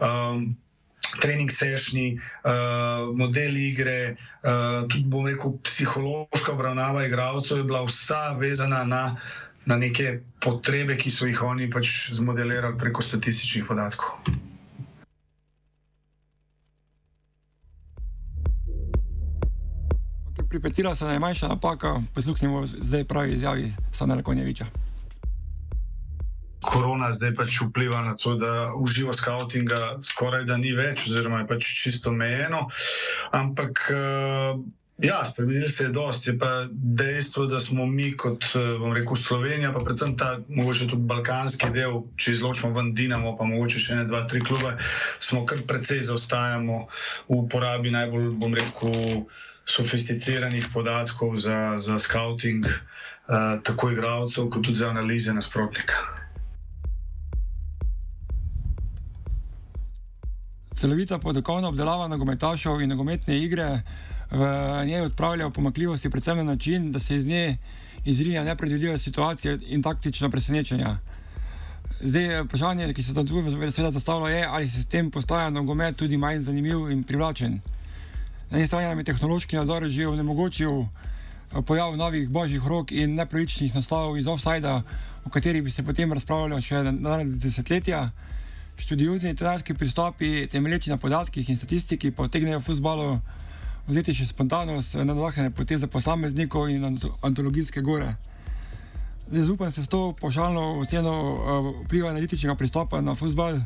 [0.00, 0.56] Um,
[1.20, 8.36] trening sešni, uh, model igre, uh, tudi bom rekel, psihološka obravnava igralcev je bila vsa
[8.40, 9.16] vezana na,
[9.66, 14.47] na neke potrebe, ki so jih oni pač zmodelirali preko statističnih podatkov.
[20.48, 24.66] Pripetila se najmanjša napaka, posluhnimo zdaj pravi izjavi Sanela Konjeviča
[26.68, 31.52] korona zdaj pač vpliva na to, da uživo skautinga skoraj da ni več, oziroma je
[31.54, 32.66] pač čisto omejeno.
[33.32, 33.86] Ampak.
[33.92, 34.66] Uh,
[34.98, 36.30] Ja, spremenili se je dosti.
[36.30, 38.42] Je pa dejstvo, da smo mi, kot
[38.80, 43.46] bom rekel, Slovenija, pa predvsem ta, mogoče tudi balkanski del, če izločimo ven Dinamo, pa
[43.46, 44.72] mogoče še ne dva, tri klube,
[45.22, 46.80] smo kar precej zaostajamo
[47.28, 49.22] v uporabi najbolj, bom rekel,
[49.68, 56.18] sofisticiranih podatkov za, za scouting, uh, tako igralcev, kot tudi za analize nasprotnika.
[60.78, 63.82] celovita podakovna obdelava nogometašov in nogometne igre
[64.30, 64.40] v
[64.86, 67.56] njej odpravlja pomakljivosti, predvsem na način, da se iz nje
[68.04, 70.98] izrinja nepredvidljive situacije in taktična presenečenja.
[72.00, 75.96] Zdaj, vprašanje, ki se tam tudi seveda zastavlja, je, ali se s tem postaja nogomet
[75.96, 77.60] tudi manj zanimiv in privlačen.
[78.50, 83.14] Na eni strani nam je tehnološki nadzor že onemogočil eh, pojav novih božjih rok in
[83.14, 84.82] nepravičnih nastavov iz offsajda,
[85.24, 88.10] o katerih bi se potem razpravljalo še na desetletja.
[88.78, 93.08] Študiozni trenerski pristopi, temelječi na podatkih in statistiki, pa vtegnejo v futbalu
[93.88, 96.84] vzeti še spontanost, nadvahne poteze posameznikov in
[97.22, 98.14] antologijske gore.
[99.28, 103.58] Zdaj, upam, se s to pošaljno oceno uh, vpliva analitičnega pristopa na futbal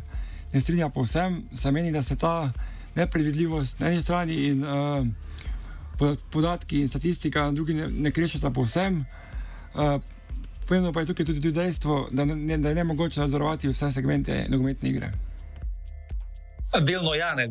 [0.53, 2.53] ne strinja povsem, se meni, da se ta
[2.95, 5.07] nepredvidljivost na eni strani in uh,
[6.31, 9.05] podatki in statistika na drugi ne, ne krešata povsem.
[9.75, 10.01] Uh,
[10.67, 14.47] Pomembno pa je tukaj tudi dejstvo, da, ne, da je ne mogoče nadzorovati vse segmente
[14.49, 15.11] nogometne igre.
[16.81, 17.49] Delno, ja, ne.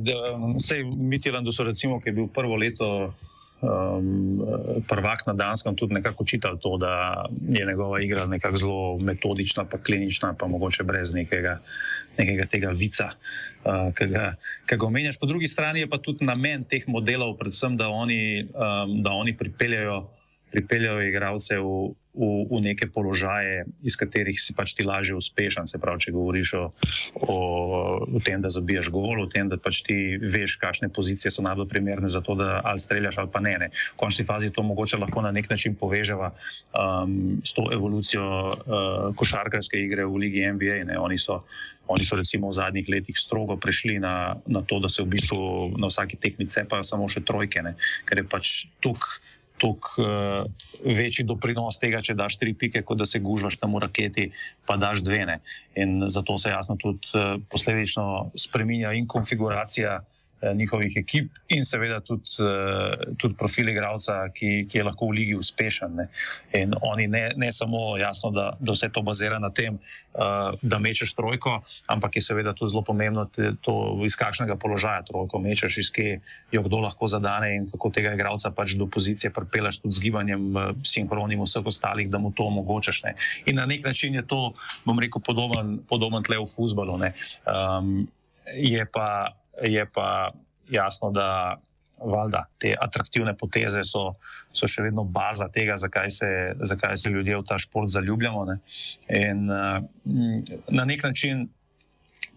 [0.58, 3.14] Vse Mitjeland, so recimo, ki je bil prvo leto
[3.62, 4.42] um,
[4.88, 9.78] prvak na Danskem tudi nekako učital to, da je njegova igra nekako zelo metodična, pa
[9.78, 11.60] klinična, pa mogoče brez nekega,
[12.18, 13.12] nekega tega vica,
[13.66, 14.34] uh, ki ga,
[14.68, 15.20] ga omenjaš.
[15.20, 19.38] Po drugi strani je pa tudi namen teh modelov, predvsem, da oni, um, da oni
[19.38, 20.08] pripeljajo,
[20.52, 25.68] pripeljajo igralce v, v, v neke položaje, iz katerih si pač ti lažje uspešen.
[25.68, 26.64] Se pravi, če govoriš o,
[27.24, 27.38] o,
[28.04, 31.72] o tem, da zabiješ gol, o tem, da pač ti veš, kakšne pozicije so najbolj
[31.72, 33.56] primerne za to, da ali streljaš ali pa ne.
[33.64, 33.72] ne.
[33.96, 36.34] V končni fazi to mogoče lahko na nek način poveževa
[36.76, 38.56] um, s to evolucijo uh,
[39.16, 40.84] košarkarske igre v Ligi NBA.
[40.92, 41.00] Ne.
[41.00, 41.44] Oni so.
[41.92, 45.76] Oni so recimo v zadnjih letih strogo prišli na, na to, da se v bistvu
[45.82, 47.74] na vsaki tekmi cepajo samo še trojke, ne?
[48.08, 49.20] ker je pač tukaj
[49.62, 53.84] toliko uh, večji doprinos tega, če daš tri pike, kot da se gužvaš tam v
[53.86, 54.30] raketi,
[54.66, 55.22] pa daš dve.
[55.30, 55.38] Ne.
[55.80, 60.21] In zato se jasno tudi uh, posledično spremenja in konfiguracija uh, Eh,
[60.54, 65.36] njihovih ekip in seveda tudi, uh, tudi profil igralca, ki, ki je lahko v ligi
[65.38, 65.96] uspešen.
[65.96, 66.08] Ne.
[66.58, 70.80] In oni ne, ne samo jasno, da, da vse to bazira na tem, uh, da
[70.80, 71.60] mečeš trojko,
[71.94, 73.76] ampak je seveda tudi zelo pomembno, te, to,
[74.06, 76.20] iz kakšnega položaja trojko mečeš, iz kje
[76.52, 80.48] jo kdo lahko zadane in kako tega igralca pač do pozicije pripeleš tudi z gibanjem,
[80.88, 83.04] sinhronim vseh ostalih, da mu to omogočaš.
[83.06, 83.16] Ne.
[83.46, 84.54] In na nek način je to,
[84.86, 86.98] bom rekel, podoben, podoben tle v futbalu.
[86.98, 88.08] Um,
[88.52, 90.32] je pa je pa
[90.70, 91.60] jasno, da
[92.04, 94.16] valjda, te atraktivne poteze so,
[94.54, 96.30] so še vedno baza tega, zakaj se,
[96.66, 98.46] zakaj se ljudje v ta šport zaljubljamo.
[98.50, 98.58] Ne?
[99.20, 99.84] In uh,
[100.70, 101.48] na nek način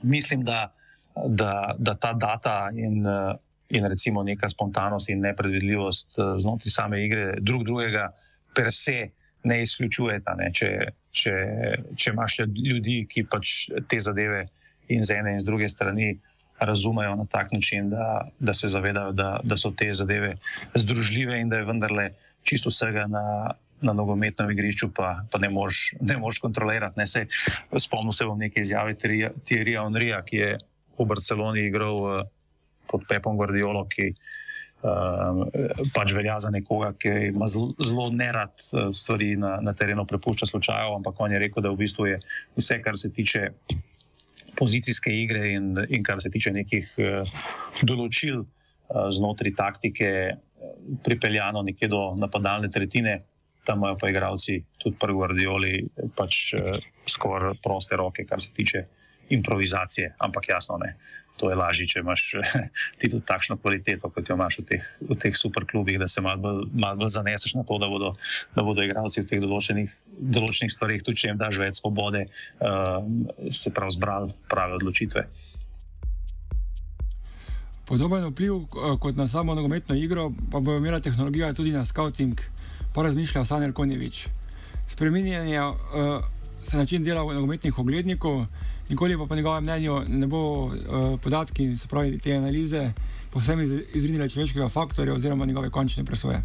[0.03, 0.69] mislim, da,
[1.15, 3.33] da, da ta data in, uh,
[3.69, 8.11] in recimo neka spontanost in nepredvidljivost uh, znotraj same igre drug drugega
[8.55, 9.11] per se.
[9.45, 10.47] Ne izključujete, ne?
[10.57, 10.69] Če,
[11.13, 11.33] če,
[12.01, 13.51] če imaš ljudi, ki pač
[13.91, 14.47] te zadeve
[14.89, 16.15] in z ene in z druge strani
[16.61, 20.37] razumejo na tak način, da, da se zavedajo, da, da so te zadeve
[20.75, 22.11] združljive in da je vendarle
[22.43, 25.49] čisto vsega na, na nogometnem igrišču, pa, pa ne
[26.19, 26.99] moreš kontrolirati.
[26.99, 27.07] Ne.
[27.07, 27.27] Sej,
[27.79, 28.95] spomnil se bom neke izjave
[29.45, 30.55] Tirija Onrija, ki je
[30.99, 32.23] v Barceloni igral uh,
[32.91, 35.43] pod Pepom Guardiolo, ki uh,
[35.95, 40.95] pač velja za nekoga, ki ima zelo nerad uh, stvari na, na terenu, prepušča slučajev,
[41.01, 42.21] ampak on je rekel, da v bistvu je
[42.57, 43.51] vse, kar se tiče
[44.59, 47.37] pozicijske igre in, in kar se tiče nekih uh,
[47.83, 50.45] določil uh, znotraj taktike, uh,
[51.05, 53.19] pripeljano nekje do napadalne tretjine.
[53.65, 55.73] Tam imajo pa igravci, tudi prvi Guardioli,
[56.17, 56.53] pač
[57.09, 58.83] skoraj proste roke, kar se tiče
[59.33, 60.91] improvizacije, ampak jasno ne.
[61.37, 62.27] To je lažje, če imaš
[62.99, 66.39] ti tudi takšno kvaliteto, kot jo imaš v teh, v teh superklubih, da se malo
[66.41, 68.13] bolj, mal zaneseš na to, da bodo,
[68.55, 69.91] da bodo igralci v teh določenih,
[70.37, 72.29] določenih stvarih, tudi če jim daš več svobode,
[72.63, 73.03] uh,
[73.51, 75.27] se prav zbrali prave odločitve.
[77.85, 78.63] Podoben vpliv
[79.01, 82.41] kot na samo nogometno igro pa bo imela tehnologija tudi na scouting,
[82.95, 84.27] pa razmišlja Sanjer Konjevič.
[84.89, 85.75] Spreminjanje uh,
[86.63, 88.47] se način dela nogometnih oglednikov
[88.89, 90.75] nikoli pa po njegovem mnenju ne bo uh,
[91.23, 92.93] podatki, se pravi te analize,
[93.31, 93.61] povsem
[93.95, 96.43] izrinile človeškega faktorja oziroma njegove končne presoje.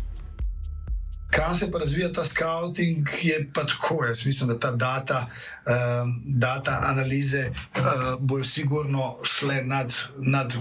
[1.30, 4.06] Kaj se pa razvija ta scouting, je pa tako.
[4.06, 7.84] Jaz mislim, da ta data, um, data analize uh,
[8.20, 10.54] bojo sigurno šle nad, nad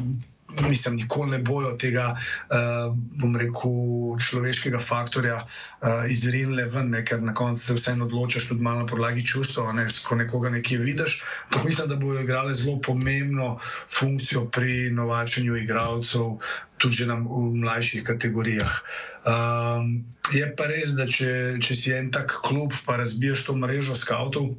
[0.67, 7.23] mislim, nikoli ne bojo tega, uh, bom rekel, človeškega faktorja uh, izrinile ven, ne, ker
[7.23, 11.21] na koncu se vseeno odločaš tudi malo na podlagi čustva, ne, ko nekoga nekje vidiš.
[11.51, 13.59] Tako mislim, da bojo igrali zelo pomembno
[13.99, 16.39] funkcijo pri novačenju igralcev,
[16.79, 18.81] tudi na, v mlajših kategorijah.
[19.29, 23.97] Um, je pa res, da če, če si en tak klub, pa razbiješ to mrežo
[23.99, 24.55] skavtov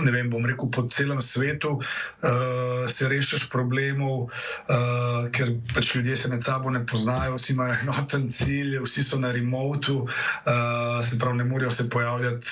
[0.00, 6.16] ne vem, bom rekel, po celem svetu, uh, se rešiš problemov, uh, ker pač ljudje
[6.16, 11.18] se med sabo ne poznajo, vsi imajo enoten cilj, vsi so na remotu, uh, se
[11.18, 12.46] pravi, ne morejo se pojavljati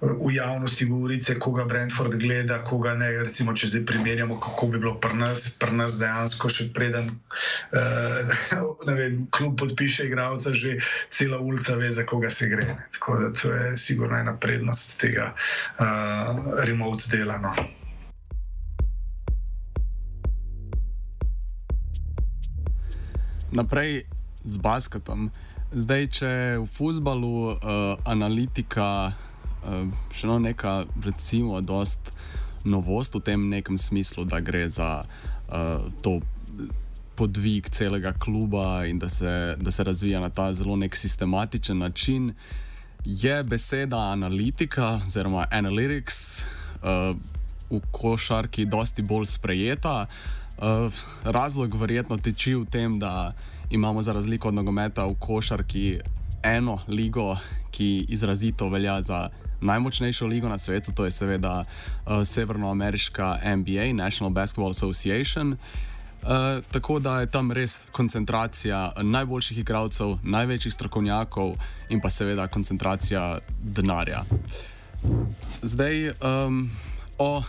[0.00, 3.10] v javnosti, govorice, koga Brentford gleda, koga ne.
[3.26, 7.10] Recimo, če zdaj primerjamo, kako bi bilo pri nas, pri nas dejansko še preden
[7.76, 8.34] uh,
[8.86, 10.78] vem, klub podpiše igralca, že
[11.12, 12.66] cela ulica ve, za koga se gre.
[12.66, 12.88] Ne.
[12.92, 15.32] Tako da to je sigurno ena prednost tega.
[15.78, 17.38] Uh, remote dela.
[17.38, 17.52] No.
[23.50, 24.04] Naprej
[24.44, 25.30] z basketom.
[25.74, 26.30] Zdaj, če
[26.62, 32.14] v futbalu uh, analitika uh, še no neka, recimo, dost
[32.66, 36.22] novost v tem nekem smislu, da gre za uh, to
[37.16, 42.34] podvig celega kluba in da se, da se razvija na ta zelo nek sistematičen način.
[43.04, 46.44] Je beseda analitika, oziroma analytics,
[46.86, 47.16] uh,
[47.70, 50.06] v košarki dosti bolj sprejeta.
[50.56, 50.92] Uh,
[51.24, 53.32] razlog verjetno teči v tem, da
[53.70, 55.98] imamo za razliko od nogometa v košarki
[56.42, 57.36] eno ligo,
[57.70, 59.28] ki izrazito velja za
[59.60, 65.56] najmočnejšo ligo na svetu, to je seveda uh, severnoameriška NBA, National Basketball Association.
[66.22, 71.54] Uh, tako da je tam res koncentracija najboljših igralcev, največjih strokovnjakov
[71.88, 74.24] in pa seveda koncentracija denarja.
[75.62, 76.70] Zdaj um,
[77.18, 77.42] o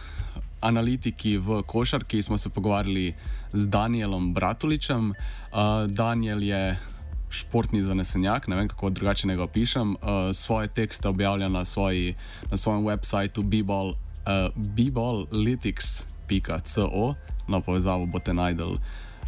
[0.62, 3.16] analitiki v košarki smo se pogovarjali
[3.54, 5.10] z Danielom Bratuličem.
[5.10, 5.16] Uh,
[5.88, 6.80] Daniel je
[7.30, 9.92] športni zanesenjak, ne vem kako drugače ga opišem.
[9.92, 9.98] Uh,
[10.34, 12.16] svoje tekste objavlja na, svoji,
[12.52, 13.44] na svojem websiteu
[14.56, 17.16] bballlytics.co, uh,
[17.48, 18.78] na povezavo boste najdel.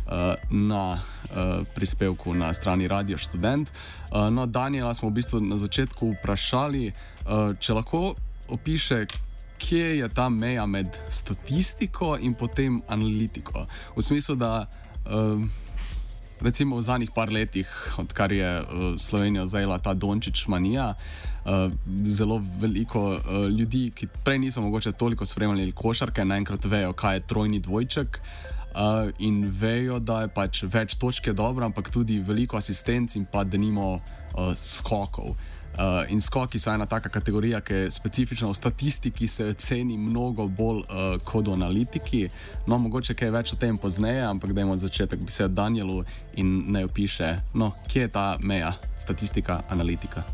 [0.09, 3.69] Uh, na uh, prispevku na strani Radio Student.
[4.09, 6.89] Uh, no, Daniela smo v bistvu na začetku vprašali,
[7.61, 8.17] če lahko
[8.49, 9.05] opiše,
[9.61, 13.69] kje je ta meja med statistiko in potem analitiko.
[13.93, 14.65] V smislu, da
[16.41, 17.69] recimo v zadnjih par letih,
[18.01, 18.49] odkar je
[18.97, 20.95] Slovenija zajela ta Dončić manija,
[22.05, 27.59] zelo veliko ljudi, ki prej niso mogoče toliko spremljali košarke, naenkrat vejo, kaj je trojni
[27.61, 28.21] dvojček.
[28.69, 33.43] Uh, in vejo, da je pač več točke dobro, ampak tudi veliko asistenc in pa
[33.43, 35.34] denimo uh, skokov.
[35.79, 40.47] Uh, in skoki so ena taka kategorija, ki je specifična v statistiki, se ceni mnogo
[40.47, 42.21] bolj uh, kot v analitiki.
[42.67, 46.03] No, mogoče kaj več o tem pozneje, ampak dajmo začetek besede Danielu
[46.38, 50.25] in naj opiše, no, kje je ta meja statistika, analitika.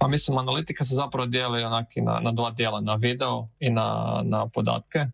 [0.00, 4.46] Pa mislim, analitika se zapravo dijeli na, na dva dijela, na video in na, na
[4.46, 5.06] podatke.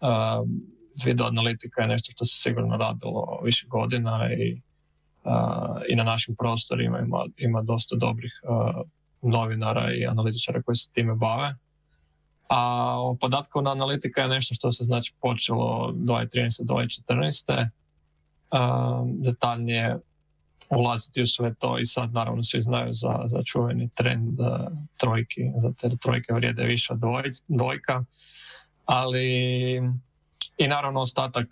[0.00, 0.48] Uh,
[1.04, 4.60] video analitika je nešto što se sigurno radilo više godina i
[5.88, 8.32] i na našim prostorima ima, ima dosta dobrih
[9.22, 11.54] novinara i analitičara koji se time bave.
[12.48, 17.68] A podatkovna analitika je nešto što se znači počelo 2013.
[18.50, 19.22] 2014.
[19.22, 19.98] Detaljnije
[20.70, 24.38] ulaziti u sve to i sad naravno svi znaju za, za čuveni trend
[24.96, 27.00] trojki, za te trojke vrijede više od
[27.48, 28.04] dvojka,
[28.86, 29.26] ali
[30.58, 31.46] i naravno ostatak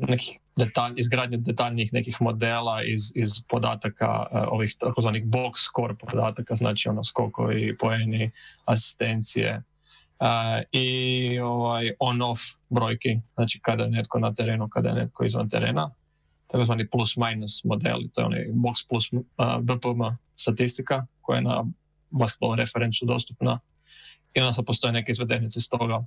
[0.00, 6.56] nekih detalj, izgradnje detaljnih nekih modela iz, iz podataka uh, ovih takozvanih box score podataka,
[6.56, 8.30] znači ono skokovi, poeni,
[8.64, 9.62] asistencije
[10.20, 10.26] uh,
[10.72, 15.90] i ovaj on-off brojki, znači kada je netko na terenu, kada je netko izvan terena,
[16.46, 19.10] takozvani plus-minus modeli, to je onaj box plus
[19.60, 20.02] BPM
[20.36, 21.64] statistika koja je na
[22.10, 23.60] basketball referencu dostupna
[24.34, 26.04] i onda sad postoje neke izvedenice s toga.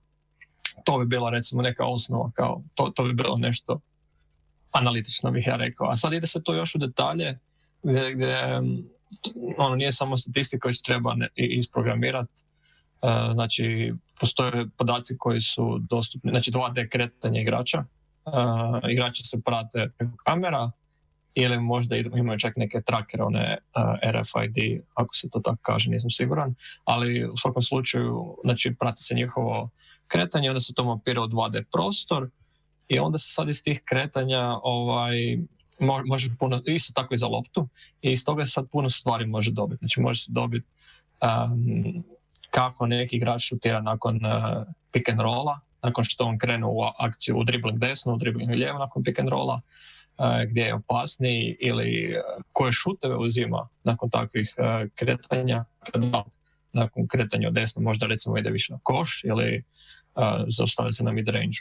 [0.83, 3.79] To bi bila recimo neka osnova, kao to, to bi bilo nešto
[4.71, 5.87] analitično bih ja rekao.
[5.89, 7.39] A sad ide se to još u detalje
[7.83, 8.61] gdje, gdje
[9.57, 12.43] ono nije samo statistika već treba isprogramirati.
[13.01, 17.83] Uh, znači, postoje podaci koji su dostupni, znači 2D kretanje igrača.
[18.25, 20.71] Uh, igrači se prate preko kamera
[21.33, 26.09] ili možda imaju čak neke trackere, one uh, RFID, ako se to tako kaže, nisam
[26.09, 26.55] siguran.
[26.85, 29.69] Ali u svakom slučaju, znači, prati se njihovo
[30.11, 32.29] kretanje, onda se to mapira u 2D prostor
[32.87, 35.37] i onda se sad iz tih kretanja ovaj,
[36.05, 37.67] može puno, isto tako i za loptu
[38.01, 39.79] i iz toga se sad puno stvari može dobiti.
[39.79, 40.73] Znači može se dobiti
[41.21, 42.03] um,
[42.49, 47.37] kako neki igrač šutira nakon uh, pick and rolla, nakon što on krene u akciju
[47.37, 49.61] u dribbling desno, u dribbling lijevo nakon pick and rolla,
[50.17, 54.55] uh, gdje je opasniji ili uh, koje šuteve uzima nakon takvih
[54.95, 56.23] kretanja, kada
[56.73, 59.63] nakon kretanja od desno možda recimo ide više na koš ili
[60.47, 61.57] zaustavlja se na mid range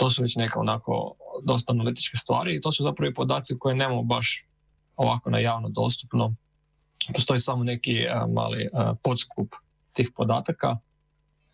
[0.00, 1.14] to su već neke onako
[1.44, 4.44] dosta analitičke stvari i to su zapravo i podaci koje nemamo baš
[4.96, 6.34] ovako na javno dostupno.
[7.14, 8.68] Postoji samo neki mali
[9.02, 9.54] podskup
[9.92, 10.76] tih podataka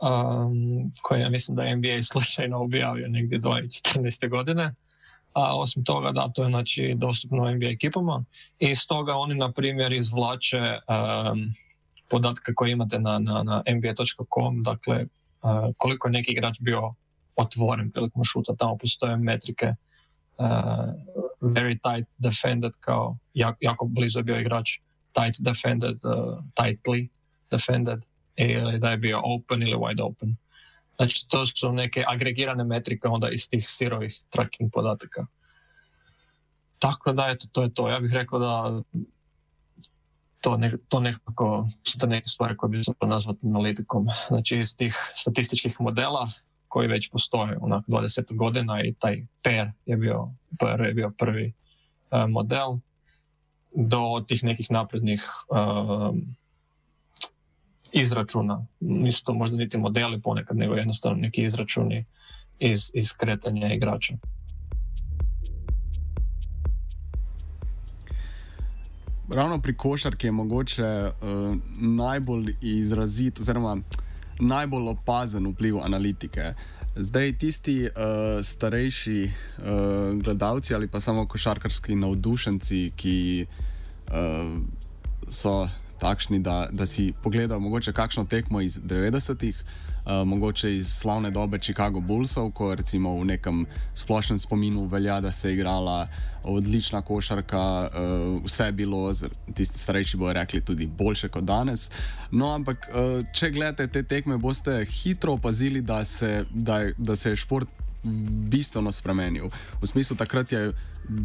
[0.00, 4.28] um, koje ja mislim da je NBA slučajno objavio negdje 2014.
[4.28, 4.74] godine.
[5.32, 8.24] A osim toga da to je znači dostupno NBA ekipama
[8.58, 11.52] i stoga oni na primjer izvlače um,
[12.08, 15.06] podatke koje imate na, na, na nba.com, dakle
[15.46, 16.94] uh, koliko je neki igrač bio
[17.36, 19.74] otvoren prilikom šuta, tamo postoje metrike
[20.38, 20.46] uh,
[21.40, 24.78] very tight defended kao jako, jako blizu je bio igrač
[25.12, 27.08] tight defended, uh, tightly
[27.50, 28.04] defended
[28.36, 30.36] ili da je bio open ili wide open.
[30.96, 35.26] Znači to su neke agregirane metrike onda iz tih sirovih tracking podataka.
[36.78, 37.88] Tako da eto, to je to.
[37.88, 38.82] Ja bih rekao da
[40.40, 44.06] to, ne, to nekako su to neke stvari koje bi se nazvati analitikom.
[44.28, 46.28] Znači iz tih statističkih modela
[46.68, 51.52] koji već postoje onak 20 godina i taj PER je bio, PER je bio prvi
[52.10, 52.78] uh, model
[53.74, 56.16] do tih nekih naprednih uh,
[57.92, 58.66] izračuna.
[58.80, 62.04] Nisu to možda niti modeli ponekad, nego jednostavno neki izračuni
[62.58, 64.14] iz, iz kretanja igrača.
[69.28, 73.76] Ravno pri košarki je mogoče uh, najbolj izrazit, oziroma
[74.40, 76.54] najbolj opazen vpliv analitike.
[76.96, 77.90] Zdaj, tisti uh,
[78.42, 79.64] starejši uh,
[80.22, 84.58] gledalci ali pa samo košarkarski navdušenci, ki uh,
[85.28, 85.68] so
[85.98, 89.62] takšni, da, da si pogledajo mogoče kakšno tekmo iz 90-ih.
[89.64, 95.32] Uh, mogoče iz slavne dobe Chicago Bullsov, ko recimo v nekem splošnem spominu velja, da
[95.32, 96.08] se je igrala
[96.44, 99.14] odlična košarka, uh, vse je bilo,
[99.54, 101.90] tisti starejši bojo rekli, tudi boljše kot danes.
[102.30, 107.30] No, ampak uh, če gledate te tekme, boste hitro opazili, da se, da, da se
[107.30, 107.68] je šport
[108.50, 109.48] bistveno spremenil.
[109.82, 110.72] V smislu, takrat je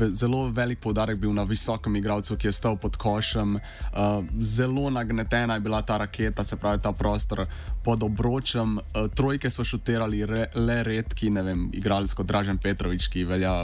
[0.10, 5.58] zelo velik poudarek bil na visokem igralcu, ki je stal pod košem, uh, zelo nagnetena
[5.58, 7.46] je bila ta raketa, se pravi ta prostor
[7.84, 8.78] pod obročem.
[8.78, 13.56] Uh, trojke so šutirali re, le redki, ne vem, igralec kot Dražen Petrovič, ki velja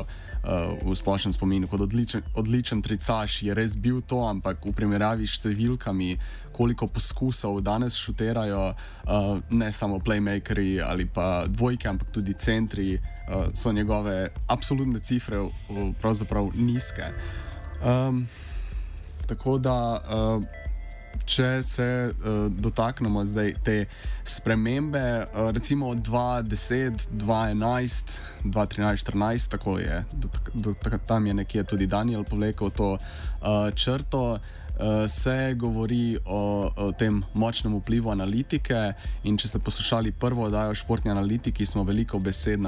[0.43, 5.27] uh, v splošnem spominu kot odličen, odličen tricaš, je res bil to, ampak v primerjavi
[5.27, 6.17] s številkami,
[6.55, 13.49] koliko poskusov danes šuterajo, uh, ne samo playmakeri ali pa dvojke, ampak tudi centri, uh,
[13.53, 15.43] so njegove absolutne cifre
[16.01, 17.11] pravzaprav nizke.
[17.81, 18.25] Um,
[19.27, 19.77] tako da.
[20.05, 20.65] Uh,
[21.25, 23.85] če se uh, dotaknemo zdaj te
[24.23, 30.73] spremembe, uh, recimo 2010, 2011, 2013, 2014, tako je, do, do,
[31.07, 34.39] tam je nekje tudi Daniel povlekel to uh, črto.
[34.77, 38.93] Uh, se govori o, o tem močnem vplivu analitike.
[39.25, 42.61] Če ste poslušali prvo oddajo športni analitiki, smo veliko besed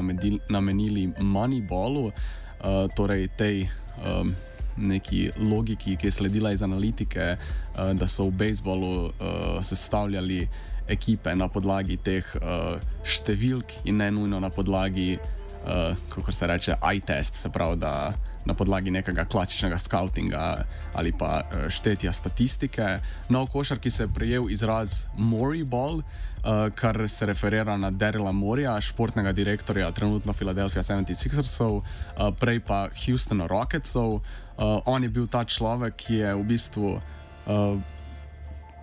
[0.50, 3.68] namenili Moneyballu, uh, torej tej
[4.02, 4.34] um,
[4.80, 9.12] neki logiki, ki je sledila iz analitike, uh, da so v bejzbolu uh,
[9.64, 10.48] sestavljali
[10.90, 16.80] ekipe na podlagi teh uh, številk in ne nujno na podlagi, uh, kako se reče,
[16.96, 17.94] i-test, se pravi, da
[18.46, 20.64] na podlagi nekega klasičnega skautinga
[20.94, 22.98] ali pa uh, štetja statistike.
[23.30, 26.02] Na okošarki se je prijel izraz Moriball.
[26.40, 32.88] Uh, kar se referira na Derila Morja, športnega direktorja trenutno Philadelphia 76ersov, uh, prej pa
[32.96, 34.22] Houston Rocketsov.
[34.60, 37.80] Uh, on je bil ta človek, ki je v bistvu uh,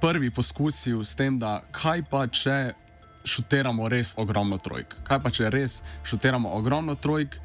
[0.01, 2.73] prvi poskusil s tem, da kaj pa če
[3.27, 4.97] šuteramo res ogromno trojk.
[5.05, 7.37] Kaj pa če res šuteramo ogromno trojk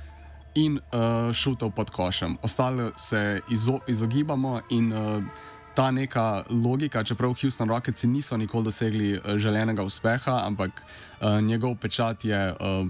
[0.56, 2.38] in uh, šutov pod košem.
[2.40, 5.24] Ostale se izo izogibamo in uh,
[5.76, 11.76] ta neka logika, čeprav Houston Rockets niso nikoli dosegli uh, željenega uspeha, ampak uh, njegov
[11.84, 12.56] pečat je.
[12.60, 12.88] Uh,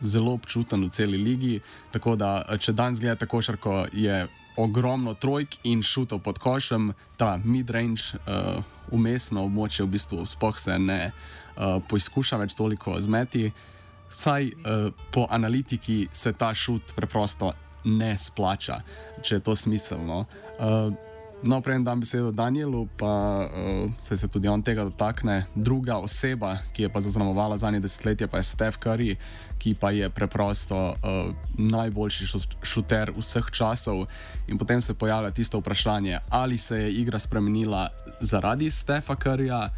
[0.00, 1.60] Zelo občuten v celi ligi,
[1.92, 4.26] tako da če danes gledate košarko, je
[4.56, 10.78] ogromno trojk in šutov pod košem, ta mid-range, uh, umestno območje, v bistvu spoh se
[10.78, 13.50] ne uh, poizkuša več toliko zmeti.
[14.10, 17.52] Saj uh, po analitiki se ta šut preprosto
[17.84, 18.80] ne splača,
[19.22, 20.24] če je to smiselno.
[20.58, 20.92] Uh,
[21.40, 25.48] No, prej dam besedo Danielu, pa uh, se, se tudi on tega dotakne.
[25.56, 29.16] Druga oseba, ki je pa zaznamovala zadnje desetletje, pa je Steph Curry,
[29.56, 32.28] ki pa je preprosto uh, najboljši
[32.60, 34.04] šuter vseh časov.
[34.52, 37.88] In potem se pojavlja tisto vprašanje, ali se je igra spremenila
[38.20, 39.72] zaradi Stefa Curryja,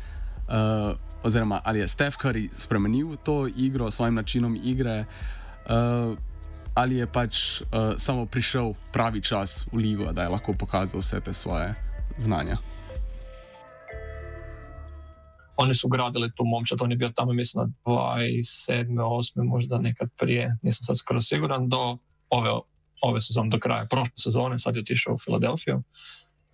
[0.50, 5.04] uh, oziroma ali je Steph Curry spremenil to igro s svojim načinom igre.
[5.70, 6.18] Uh,
[6.74, 11.20] ali je pač uh, samo prišel pravi čas v ligo, da je lahko pokazal vse
[11.20, 11.74] te svoje
[12.18, 12.56] znanja.
[15.56, 18.86] Oni su gradili tu momčad, on je bio tamo mislim na 27.
[18.88, 19.44] 8.
[19.44, 21.98] možda nekad prije, nisam sad skoro siguran, do
[22.30, 22.50] ove,
[23.02, 25.82] ove sezone, do kraja prošle sezone, sad je otišao u Filadelfiju.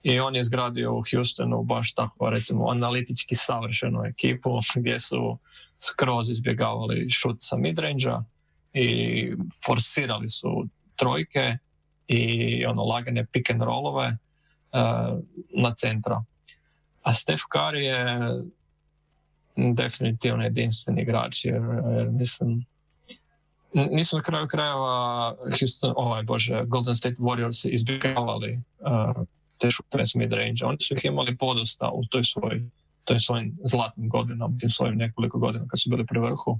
[0.02, 5.38] I on je izgradio u Houstonu baš tako, recimo, analitički savršenu ekipu gdje su
[5.80, 8.10] skroz izbjegavali šut sa midrange
[8.72, 9.32] i
[9.66, 11.56] forsirali su trojke
[12.08, 15.18] i ono lagane pick and rollove uh,
[15.62, 16.24] na centra.
[17.02, 18.30] A Steph Curry je
[19.74, 21.62] definitivno jedinstveni igrač jer,
[21.96, 22.64] jer mislim
[23.72, 29.24] nisu na kraju krajeva Houston, ovaj bože, Golden State Warriors izbjegavali uh,
[29.58, 30.64] te šutove s mid-range.
[30.64, 32.62] Oni su ih imali podosta u toj svoj,
[33.04, 36.58] toj svojim zlatnim godinama, tim svojim nekoliko godina kad su bili pri vrhu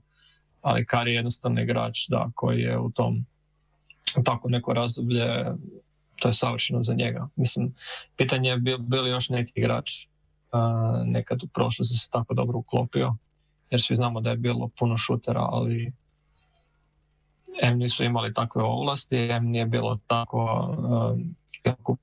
[0.62, 3.24] ali Kari je jednostavno igrač da, koji je u tom
[4.16, 5.44] u tako neko razdoblje
[6.20, 7.28] to je savršeno za njega.
[7.36, 7.74] Mislim,
[8.16, 13.16] pitanje je bil, bili još neki igrač uh, nekad u prošlosti se tako dobro uklopio,
[13.70, 15.92] jer svi znamo da je bilo puno šutera, ali
[17.62, 21.20] M nisu imali takve ovlasti, M nije bilo tako uh,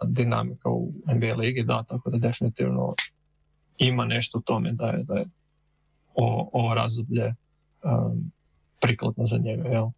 [0.06, 2.96] dinamika u NBA ligi, da, tako da definitivno
[3.78, 5.26] ima nešto u tome da je, da je
[6.54, 7.36] ovo razdoblje
[7.84, 8.32] um,
[8.86, 9.70] prikladno za njega.
[9.70, 9.90] Jel?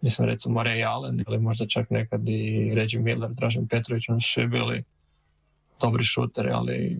[0.00, 4.48] Mislim, recimo Ray Allen ili možda čak nekad i Reggie Miller, Dražen Petrović, oni su
[4.48, 4.84] bili
[5.80, 6.98] dobri šuteri, ali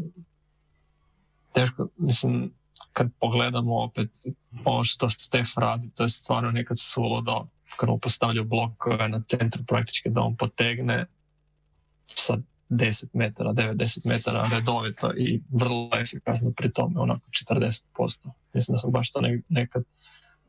[1.53, 2.53] teško, mislim,
[2.93, 4.11] kad pogledamo opet
[4.65, 9.65] ovo što Stef radi, to je stvarno nekad suludo, kad mu postavljaju blokove na centru
[9.65, 11.07] praktički da on potegne
[12.07, 12.39] sa
[12.71, 17.83] 10 metara, 90 metara redovito i vrlo efikasno pri tome, onako 40%.
[18.53, 19.85] Mislim da sam baš to nekad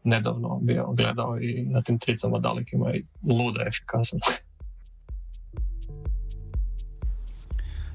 [0.05, 4.19] nedavno bio gledao i na tim tricama dalekima i luda efikasan.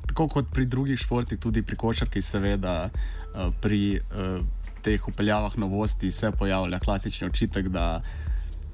[0.07, 4.43] Tako kot pri drugih športih, tudi pri košarki, seveda eh, pri uh,
[4.83, 8.01] teh upeljavah novosti se pojavlja klasični očitek, da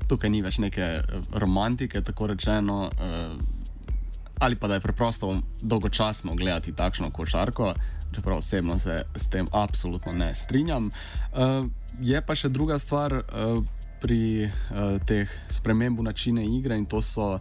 [0.09, 2.91] tukaj ni več neke eh, romantike, tako rečeno.
[4.39, 7.75] Ali pa da je preprosto dolgočasno gledati takšno košarko,
[8.15, 10.91] čeprav osebno se s tem absolutno ne strinjam.
[11.33, 11.67] Uh,
[12.01, 13.15] je pa še druga stvar.
[13.15, 13.65] Uh,
[14.07, 17.41] Pri uh, teh spremembah načine igre in to so uh,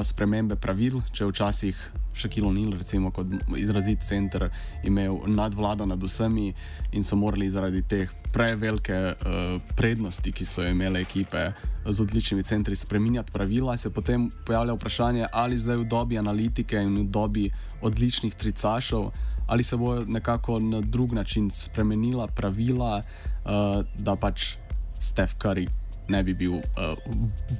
[0.00, 1.76] spremembe pravil, če včasih
[2.16, 3.28] še Kilo Nil, recimo kot
[3.60, 4.46] izrazit center,
[4.80, 6.54] imel nadvlado nad vsemi
[6.96, 11.50] in so morali zaradi teh prevelike uh, prednosti, ki so imele ekipe
[11.84, 16.96] z odličnimi centri, spremenjati pravila, se potem pojavlja vprašanje, ali zdaj v dobi analitike in
[16.96, 17.50] v dobi
[17.84, 19.12] odličnih tricašov.
[19.52, 24.56] Ali se bo nekako na drug način spremenila pravila, uh, da pač
[24.96, 25.68] Stef Curry
[26.08, 26.62] ne bi bil uh,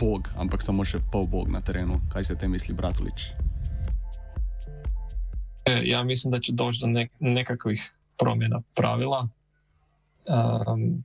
[0.01, 2.01] bog, ampak samo še pol bog na terenu?
[2.12, 3.30] Kaj se te misli, Bratulič?
[5.66, 9.28] E, ja mislim da će doći do nek nekakvih promjena pravila
[10.26, 11.05] um,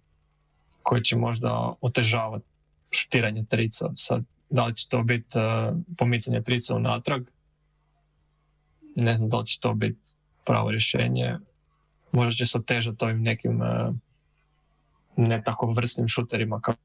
[0.83, 2.45] koje će možda otežavati
[2.91, 3.89] štiranje trica.
[3.95, 7.23] Sad, da li će to biti uh, pomicanje trica unatrag,
[8.95, 10.15] ne znam da li će to biti
[10.45, 11.37] pravo rješenje.
[12.11, 13.95] Možda će se otežati ovim nekim uh,
[15.27, 16.75] ne tako vrsnim šuterima, kao,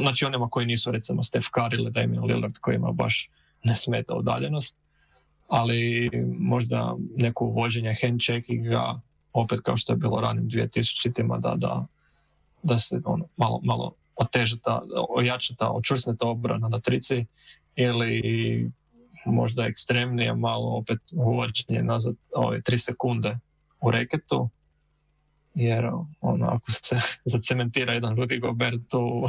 [0.00, 3.30] znači onima koji nisu recimo Steph Curry ili Damian Lillard koji ima baš
[3.64, 4.76] ne smeta udaljenost
[5.52, 9.00] ali možda neko uvođenje handcheckinga,
[9.32, 11.86] opet kao što je bilo ranim 2000-tima, da, da,
[12.62, 17.26] da se ono, malo, malo oteže ta, ojača ta, očvrsne ta obrana na trici
[17.76, 18.70] ili
[19.26, 23.38] možda ekstremnije malo opet uvođenje nazad ove tri sekunde
[23.80, 24.48] u reketu
[25.54, 25.90] jer
[26.20, 27.00] ono, ako se
[27.34, 29.28] zacementira jedan Rudy Gobert tu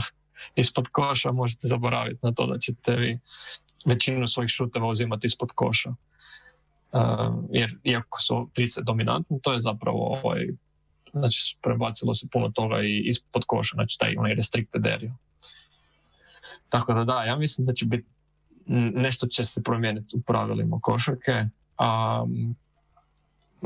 [0.55, 3.19] ispod koša možete zaboraviti na to da ćete vi
[3.86, 5.89] većinu svojih šuteva uzimati ispod koša.
[5.89, 6.99] Uh,
[7.51, 10.47] jer iako su trice dominantne, to je zapravo ovaj,
[11.13, 15.15] znači prebacilo se puno toga i ispod koša, znači taj onaj restricted area.
[16.69, 18.07] Tako da da, ja mislim da će biti
[18.95, 21.45] nešto će se promijeniti u pravilima košarke,
[21.78, 22.24] a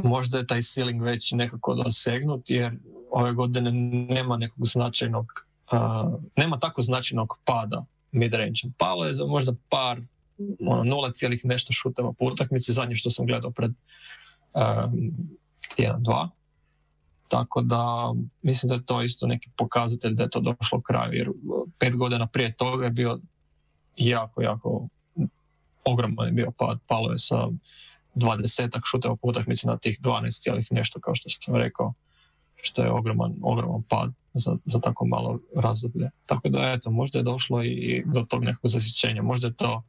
[0.03, 2.77] možda je taj ceiling već nekako dosegnut jer
[3.11, 3.71] ove godine
[4.09, 8.61] nema nekog značajnog, uh, nema tako značajnog pada midrange.
[8.77, 10.01] Palo je za možda par
[10.59, 13.71] ono, 0, nešto šuteva po utakmici, zadnje što sam gledao pred
[14.53, 15.11] um,
[15.75, 16.29] tjedan, dva.
[17.27, 21.29] Tako da mislim da je to isto neki pokazatelj da je to došlo kraju, jer
[21.77, 23.19] pet godina prije toga je bio
[23.95, 24.87] jako, jako
[25.85, 27.47] ogroman je bio pad, palo je sa
[28.17, 31.93] 20 šuteva po utakmici na tih 12 cijelih nešto kao što sam rekao,
[32.55, 36.09] što je ogroman, ogroman pad za, za tako malo razdoblje.
[36.25, 39.83] Tako da eto, možda je došlo i do tog nekog zasićenja, možda je to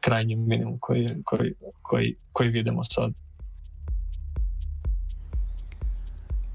[0.00, 3.12] krajnji minimum koji, koji, koji, koji vidimo sad.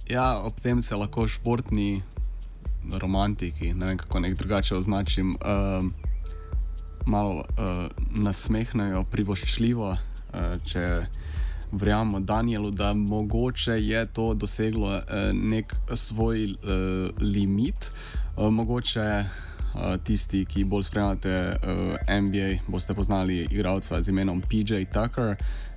[0.09, 2.01] Ja, ob tem se lahko športni
[2.91, 5.85] romantiki, ne vem kako nek drugače označim, uh,
[7.05, 7.45] malo uh,
[8.11, 9.97] nasmehnejo privoščljivo,
[10.65, 11.05] če
[11.73, 15.03] verjamemo Danielu, da mogoče je to doseglo uh,
[15.33, 17.91] nek svoj uh, limit,
[18.37, 19.25] mogoče
[20.03, 25.35] tisti, ki bolj spremljate uh, NBA, boste poznali igralca z imenom PJ Tucker,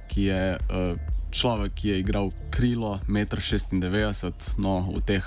[0.09, 0.99] ki je uh,
[1.31, 5.25] človek, ki je igral krilo 1,96 m, no v teh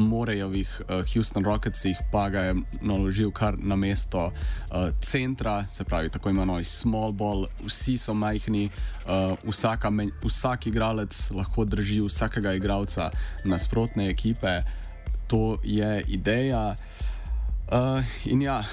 [0.00, 6.10] Morejovih uh, Houston Rocketsih, pa ga je naložil kar na mesto uh, centra, se pravi
[6.10, 8.70] tako imenovani small ball, vsi so majhni,
[9.06, 9.92] uh, vsaka,
[10.24, 13.10] vsak igralec lahko drži vsakega igralca
[13.44, 14.62] nasprotne ekipe.
[15.28, 16.74] To je ideja.
[16.74, 17.10] Uh,
[18.26, 18.66] in ja,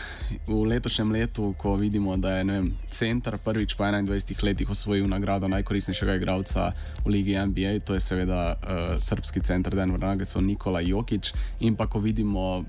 [0.49, 5.45] v letošnjem letu, ko vidimo, da je vem, center prvič po 21 letih osvojil nagrado
[5.47, 6.71] najkoristnejšega igralca
[7.05, 11.29] v Ligi NBA, to je seveda uh, srpski center Denver Nuggets, Nikola Jokic.
[11.61, 12.65] In pa ko vidimo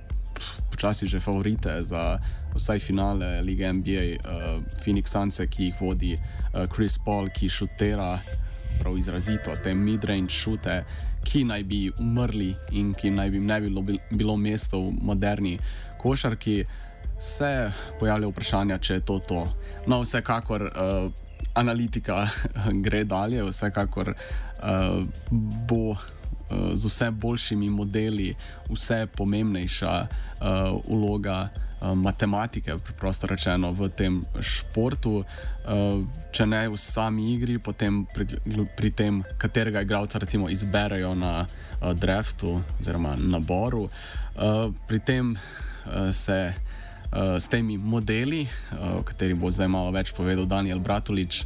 [0.70, 2.20] počasi že favorite za
[2.52, 8.20] vsaj finale Lige NBA, uh, Phoenix Suns, ki jih vodi uh, Chris Paul, ki šutera
[8.78, 10.84] prav izrazito te midrange šute,
[11.24, 15.58] ki naj bi umrli in ki naj bi ne bilo, bilo mesto v moderni
[15.98, 16.64] košarki,
[17.20, 19.40] se pojavlja vprašanje, če je to to.
[19.86, 21.10] No, vsekakor uh,
[21.58, 22.28] analitika
[22.84, 25.02] gre dalje, vsekakor uh,
[25.68, 25.96] bo.
[26.48, 28.30] Z vse boljšimi modeli,
[28.72, 35.22] vse pomembnejša uh, vloga uh, matematike, preprosto rečeno, v tem športu.
[35.68, 38.40] Uh, če ne v sami igri, potem pri,
[38.76, 43.86] pri tem, katerega igralca recimo izberejo na uh, draftu oziroma naboru.
[44.38, 45.36] Uh, pri tem
[46.12, 51.44] se uh, s temi modeli, uh, o katerih bo zdaj malo več povedal Daniel Bratulič,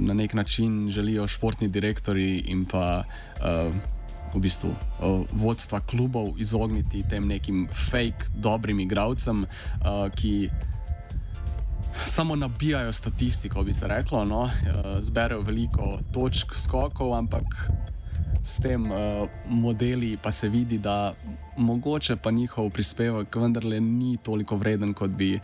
[0.00, 3.04] na nek način želijo športni direktori in pa
[4.32, 4.70] v bistvu
[5.36, 9.44] vodstva klubov izogniti tem nekim fake dobrim igravcem,
[10.16, 10.48] ki.
[12.06, 14.48] Samo nabijajo statistiko, bi se reklo, no?
[15.04, 17.44] zberejo veliko točk, skokov, ampak
[18.48, 21.14] s tem uh, modeli pa se vidi, da
[21.56, 25.42] mogoče pa njihov prispevek vendarle ni toliko vreden, kot bi uh,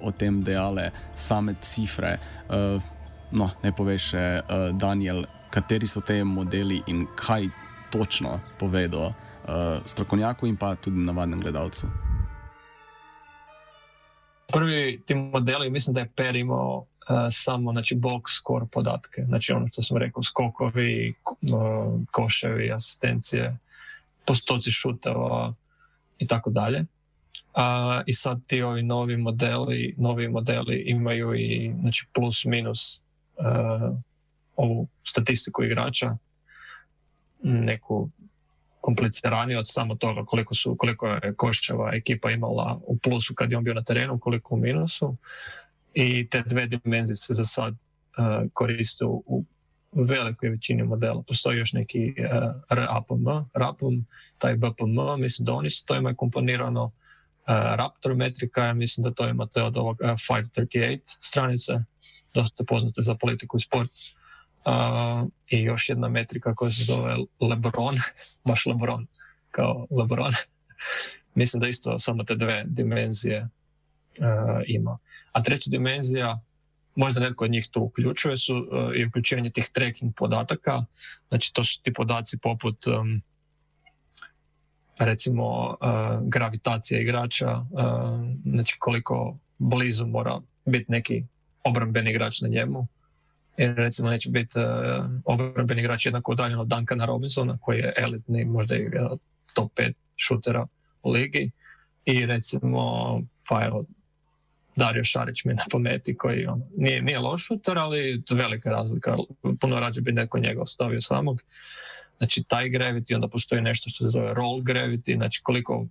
[0.00, 2.18] o tem dejale same cifre.
[2.48, 2.82] Uh,
[3.30, 7.48] no, ne poveš, uh, Daniel, kateri so te modeli in kaj
[7.90, 11.90] točno povedo uh, strokovnjaku in pa tudi navadnem gledalcu.
[14.52, 16.84] Prvi ti modeli, mislim, da je Per imel uh,
[17.30, 19.24] samo znači, box score podatke.
[19.24, 23.58] Znači ono što sam rekao, skokovi, uh, koševi, asistencije,
[24.26, 25.54] postoci šuteva
[26.18, 26.84] i tako dalje.
[28.06, 33.00] I sad ti ovi novi modeli, novi modeli imaju i znači, plus minus
[33.36, 33.96] uh,
[34.56, 36.16] ovu statistiku igrača,
[37.42, 38.10] neku
[38.80, 43.58] kompliciraniju od samo toga koliko, su, koliko je Košćeva ekipa imala u plusu kad je
[43.58, 45.16] on bio na terenu, koliko u minusu.
[45.96, 49.44] I te dve dimenzije se za sad uh, koriste u
[49.92, 51.22] velikoj većini modela.
[51.22, 52.26] Postoji još neki uh,
[52.68, 54.00] RAPM, RAPM,
[54.38, 56.84] taj BPM, mislim da oni to imaju komponirano.
[56.84, 56.92] Uh,
[57.48, 61.72] Raptor metrika, ja mislim da to imate od ovog uh, 538 stranice,
[62.34, 63.90] dosta poznate za politiku i sport.
[64.64, 67.96] Uh, I još jedna metrika koja se zove Lebron,
[68.48, 69.06] baš Lebron,
[69.50, 70.32] kao Lebron.
[71.34, 73.48] mislim da isto samo te dve dimenzije
[74.18, 74.98] uh, ima.
[75.36, 76.40] A treća dimenzija
[76.94, 80.84] možda netko od njih to uključuje, su uh, i uključivanje tih tracking podataka.
[81.28, 82.76] Znači to su ti podaci poput
[84.98, 85.76] recimo uh,
[86.22, 87.66] gravitacija igrača, uh,
[88.44, 91.24] znači koliko blizu mora biti neki
[91.64, 92.86] obrambeni igrač na njemu.
[93.56, 94.58] Jer recimo neće biti
[95.24, 98.90] obrambeni igrač jednako udaljen od Duncana Robinsona koji je elitni, možda i
[99.54, 100.66] top 5 šutera
[101.02, 101.50] u ligi.
[102.04, 103.84] I recimo, pa evo,
[104.76, 109.16] Dario Šarić mi na pameti koji on, nije, nije loš šuter, ali velika razlika.
[109.60, 111.42] Puno rađe bi neko njega ostavio samog.
[112.18, 115.86] Znači taj gravity, onda postoji nešto što se zove roll gravity, znači koliko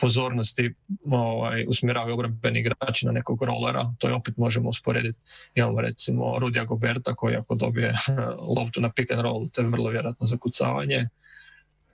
[0.00, 0.74] pozornosti
[1.10, 5.18] ovaj, usmjeravaju obrambeni igrači na nekog rolera, to je opet možemo usporediti.
[5.54, 7.94] Imamo recimo Rudija Goberta koji ako dobije
[8.56, 11.08] loptu na pick and roll, to je vrlo vjerojatno zakucavanje.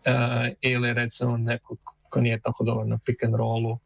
[0.04, 0.14] E,
[0.60, 3.78] ili recimo nekog ko nije tako dobar na pick and rollu,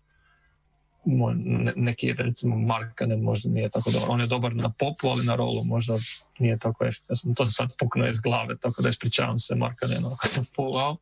[1.76, 4.08] neki recimo Markanen možda nije tako dobar.
[4.10, 5.98] On je dobar na popu, ali na rolu možda
[6.38, 7.34] nije tako efikasan.
[7.34, 10.96] To se sad puknuo iz glave, tako da ispričavam se Markanenu ako sam pulao.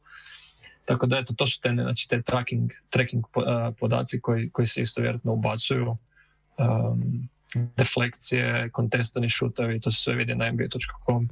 [0.84, 3.24] Tako da eto, to su te, znači, te tracking, tracking
[3.78, 5.96] podaci koji, koji se isto vjerojatno ubacuju.
[6.58, 11.28] Um, deflekcije, kontestani šutovi, to se sve vidi na nba.com.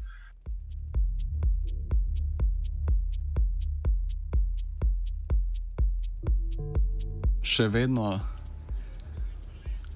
[7.42, 8.20] Še vedno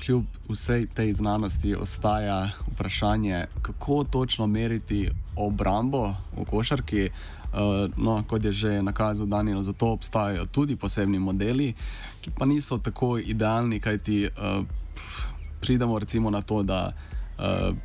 [0.05, 7.11] kljub vsej tej znanosti ostaja vprašanje, kako točno meriti obrambo v košarki.
[7.53, 11.75] Uh, no, kot je že nakazal Daniel, zato obstajajo tudi posebni modeli,
[12.21, 14.65] ki pa niso tako idealni, kajti uh,
[15.61, 16.93] pridemo recimo na to, da
[17.39, 17.77] uh,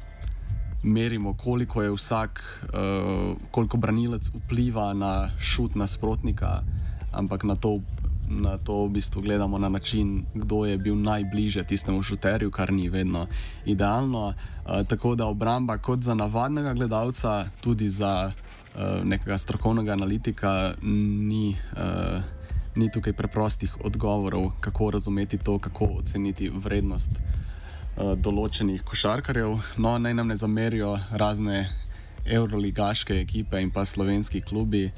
[0.83, 2.63] merimo, koliko je vsak,
[3.51, 6.63] koliko branilec vpliva na šut nasprotnika,
[7.11, 7.79] ampak na to
[8.27, 12.89] na to v bistvu gledamo na način, kdo je bil najbližje tistemu šuterju, kar ni
[12.89, 13.27] vedno
[13.65, 14.27] idealno.
[14.27, 21.55] Uh, tako da obramba, kot za navadnega gledalca, tudi za uh, nekega strokovnega analitika, ni,
[21.73, 22.23] uh,
[22.75, 29.57] ni tukaj preprostih odgovorov, kako razumeti to, kako oceniti vrednost uh, določenih košarkarjev.
[29.77, 31.67] No, naj nam ne zamerijo razne
[32.25, 34.91] evroligaške ekipe in pa slovenski klubi.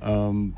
[0.00, 0.54] Um,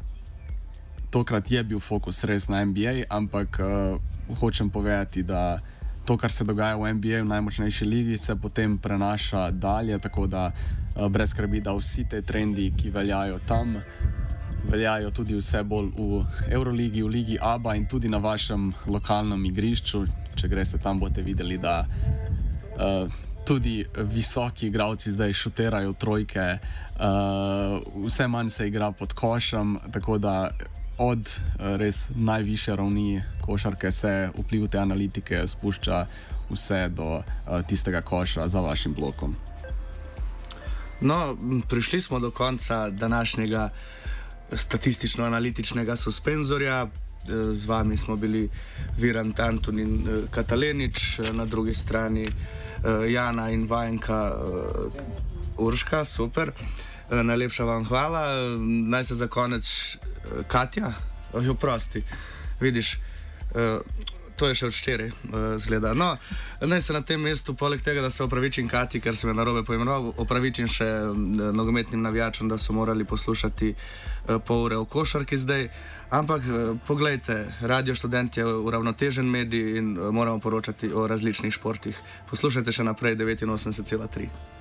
[1.14, 3.94] tokrat je bil fokus res na NBA, ampak uh,
[4.34, 5.62] hočem povedati, da
[6.02, 10.50] to, kar se dogaja v NBA, v najmočnejši ligi, se potem prenaša dalje, tako da
[10.50, 13.78] uh, brez skrbi, da vsi te trendi, ki veljajo tam,
[14.66, 20.02] veljajo tudi vse bolj v Euroligi, v Ligi ABA in tudi na vašem lokalnem igrišču.
[20.34, 23.06] Če greste tam, boste videli, da uh,
[23.46, 30.50] tudi visoki igralci zdaj šuterajo trojke, uh, vse manj se igra pod košem, tako da
[30.98, 36.06] od uh, res najviše ravni košarke se vpliv te analitike spušča
[36.50, 37.24] vse do uh,
[37.68, 39.36] tistega koša za vašim blokom.
[41.00, 41.36] No,
[41.68, 43.70] prišli smo do konca današnjega
[44.52, 46.86] statistično-analitičnega suspenzorja.
[47.54, 48.48] Z vami smo bili
[48.98, 52.28] Virant Anton in Katalenič, na drugi strani
[53.08, 54.32] Jana in Vajenka
[55.58, 56.52] Urška, super.
[57.10, 58.24] Najlepša vam hvala.
[58.60, 59.98] Naj se za konec
[60.48, 60.92] Katja,
[61.32, 62.04] oprosti,
[62.60, 62.96] vidiš
[64.36, 65.94] to je še od včeraj, uh, zgleda.
[65.94, 66.14] No,
[66.60, 69.64] naj se na tem mestu, poleg tega, da se opravičim Kati, ker sem jo narobe
[69.66, 71.18] poimenoval, opravičim še uh,
[71.54, 75.68] nogometnim navijačem, da so morali poslušati uh, pol ure o košarki zdaj.
[76.14, 82.02] Ampak uh, poglejte, radio študent je uravnotežen medij in uh, moramo poročati o različnih športih.
[82.30, 84.53] Poslušajte še naprej 89,3.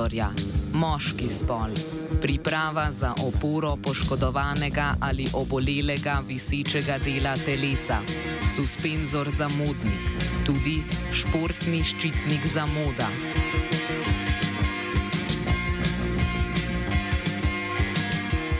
[0.00, 0.30] Suspenzorja,
[0.72, 1.74] moški spol,
[2.22, 8.00] priprava za oporo poškodovanega ali obolelega visečega dela telesa,
[8.56, 10.82] suspenzor za modnik, tudi
[11.12, 13.08] športni ščitnik za moda.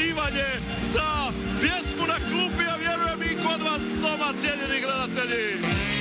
[0.00, 0.50] uživanje
[0.82, 5.99] za pjesmu na klupi, a vjerujem i kod vas doma, cijeljeni gledatelji.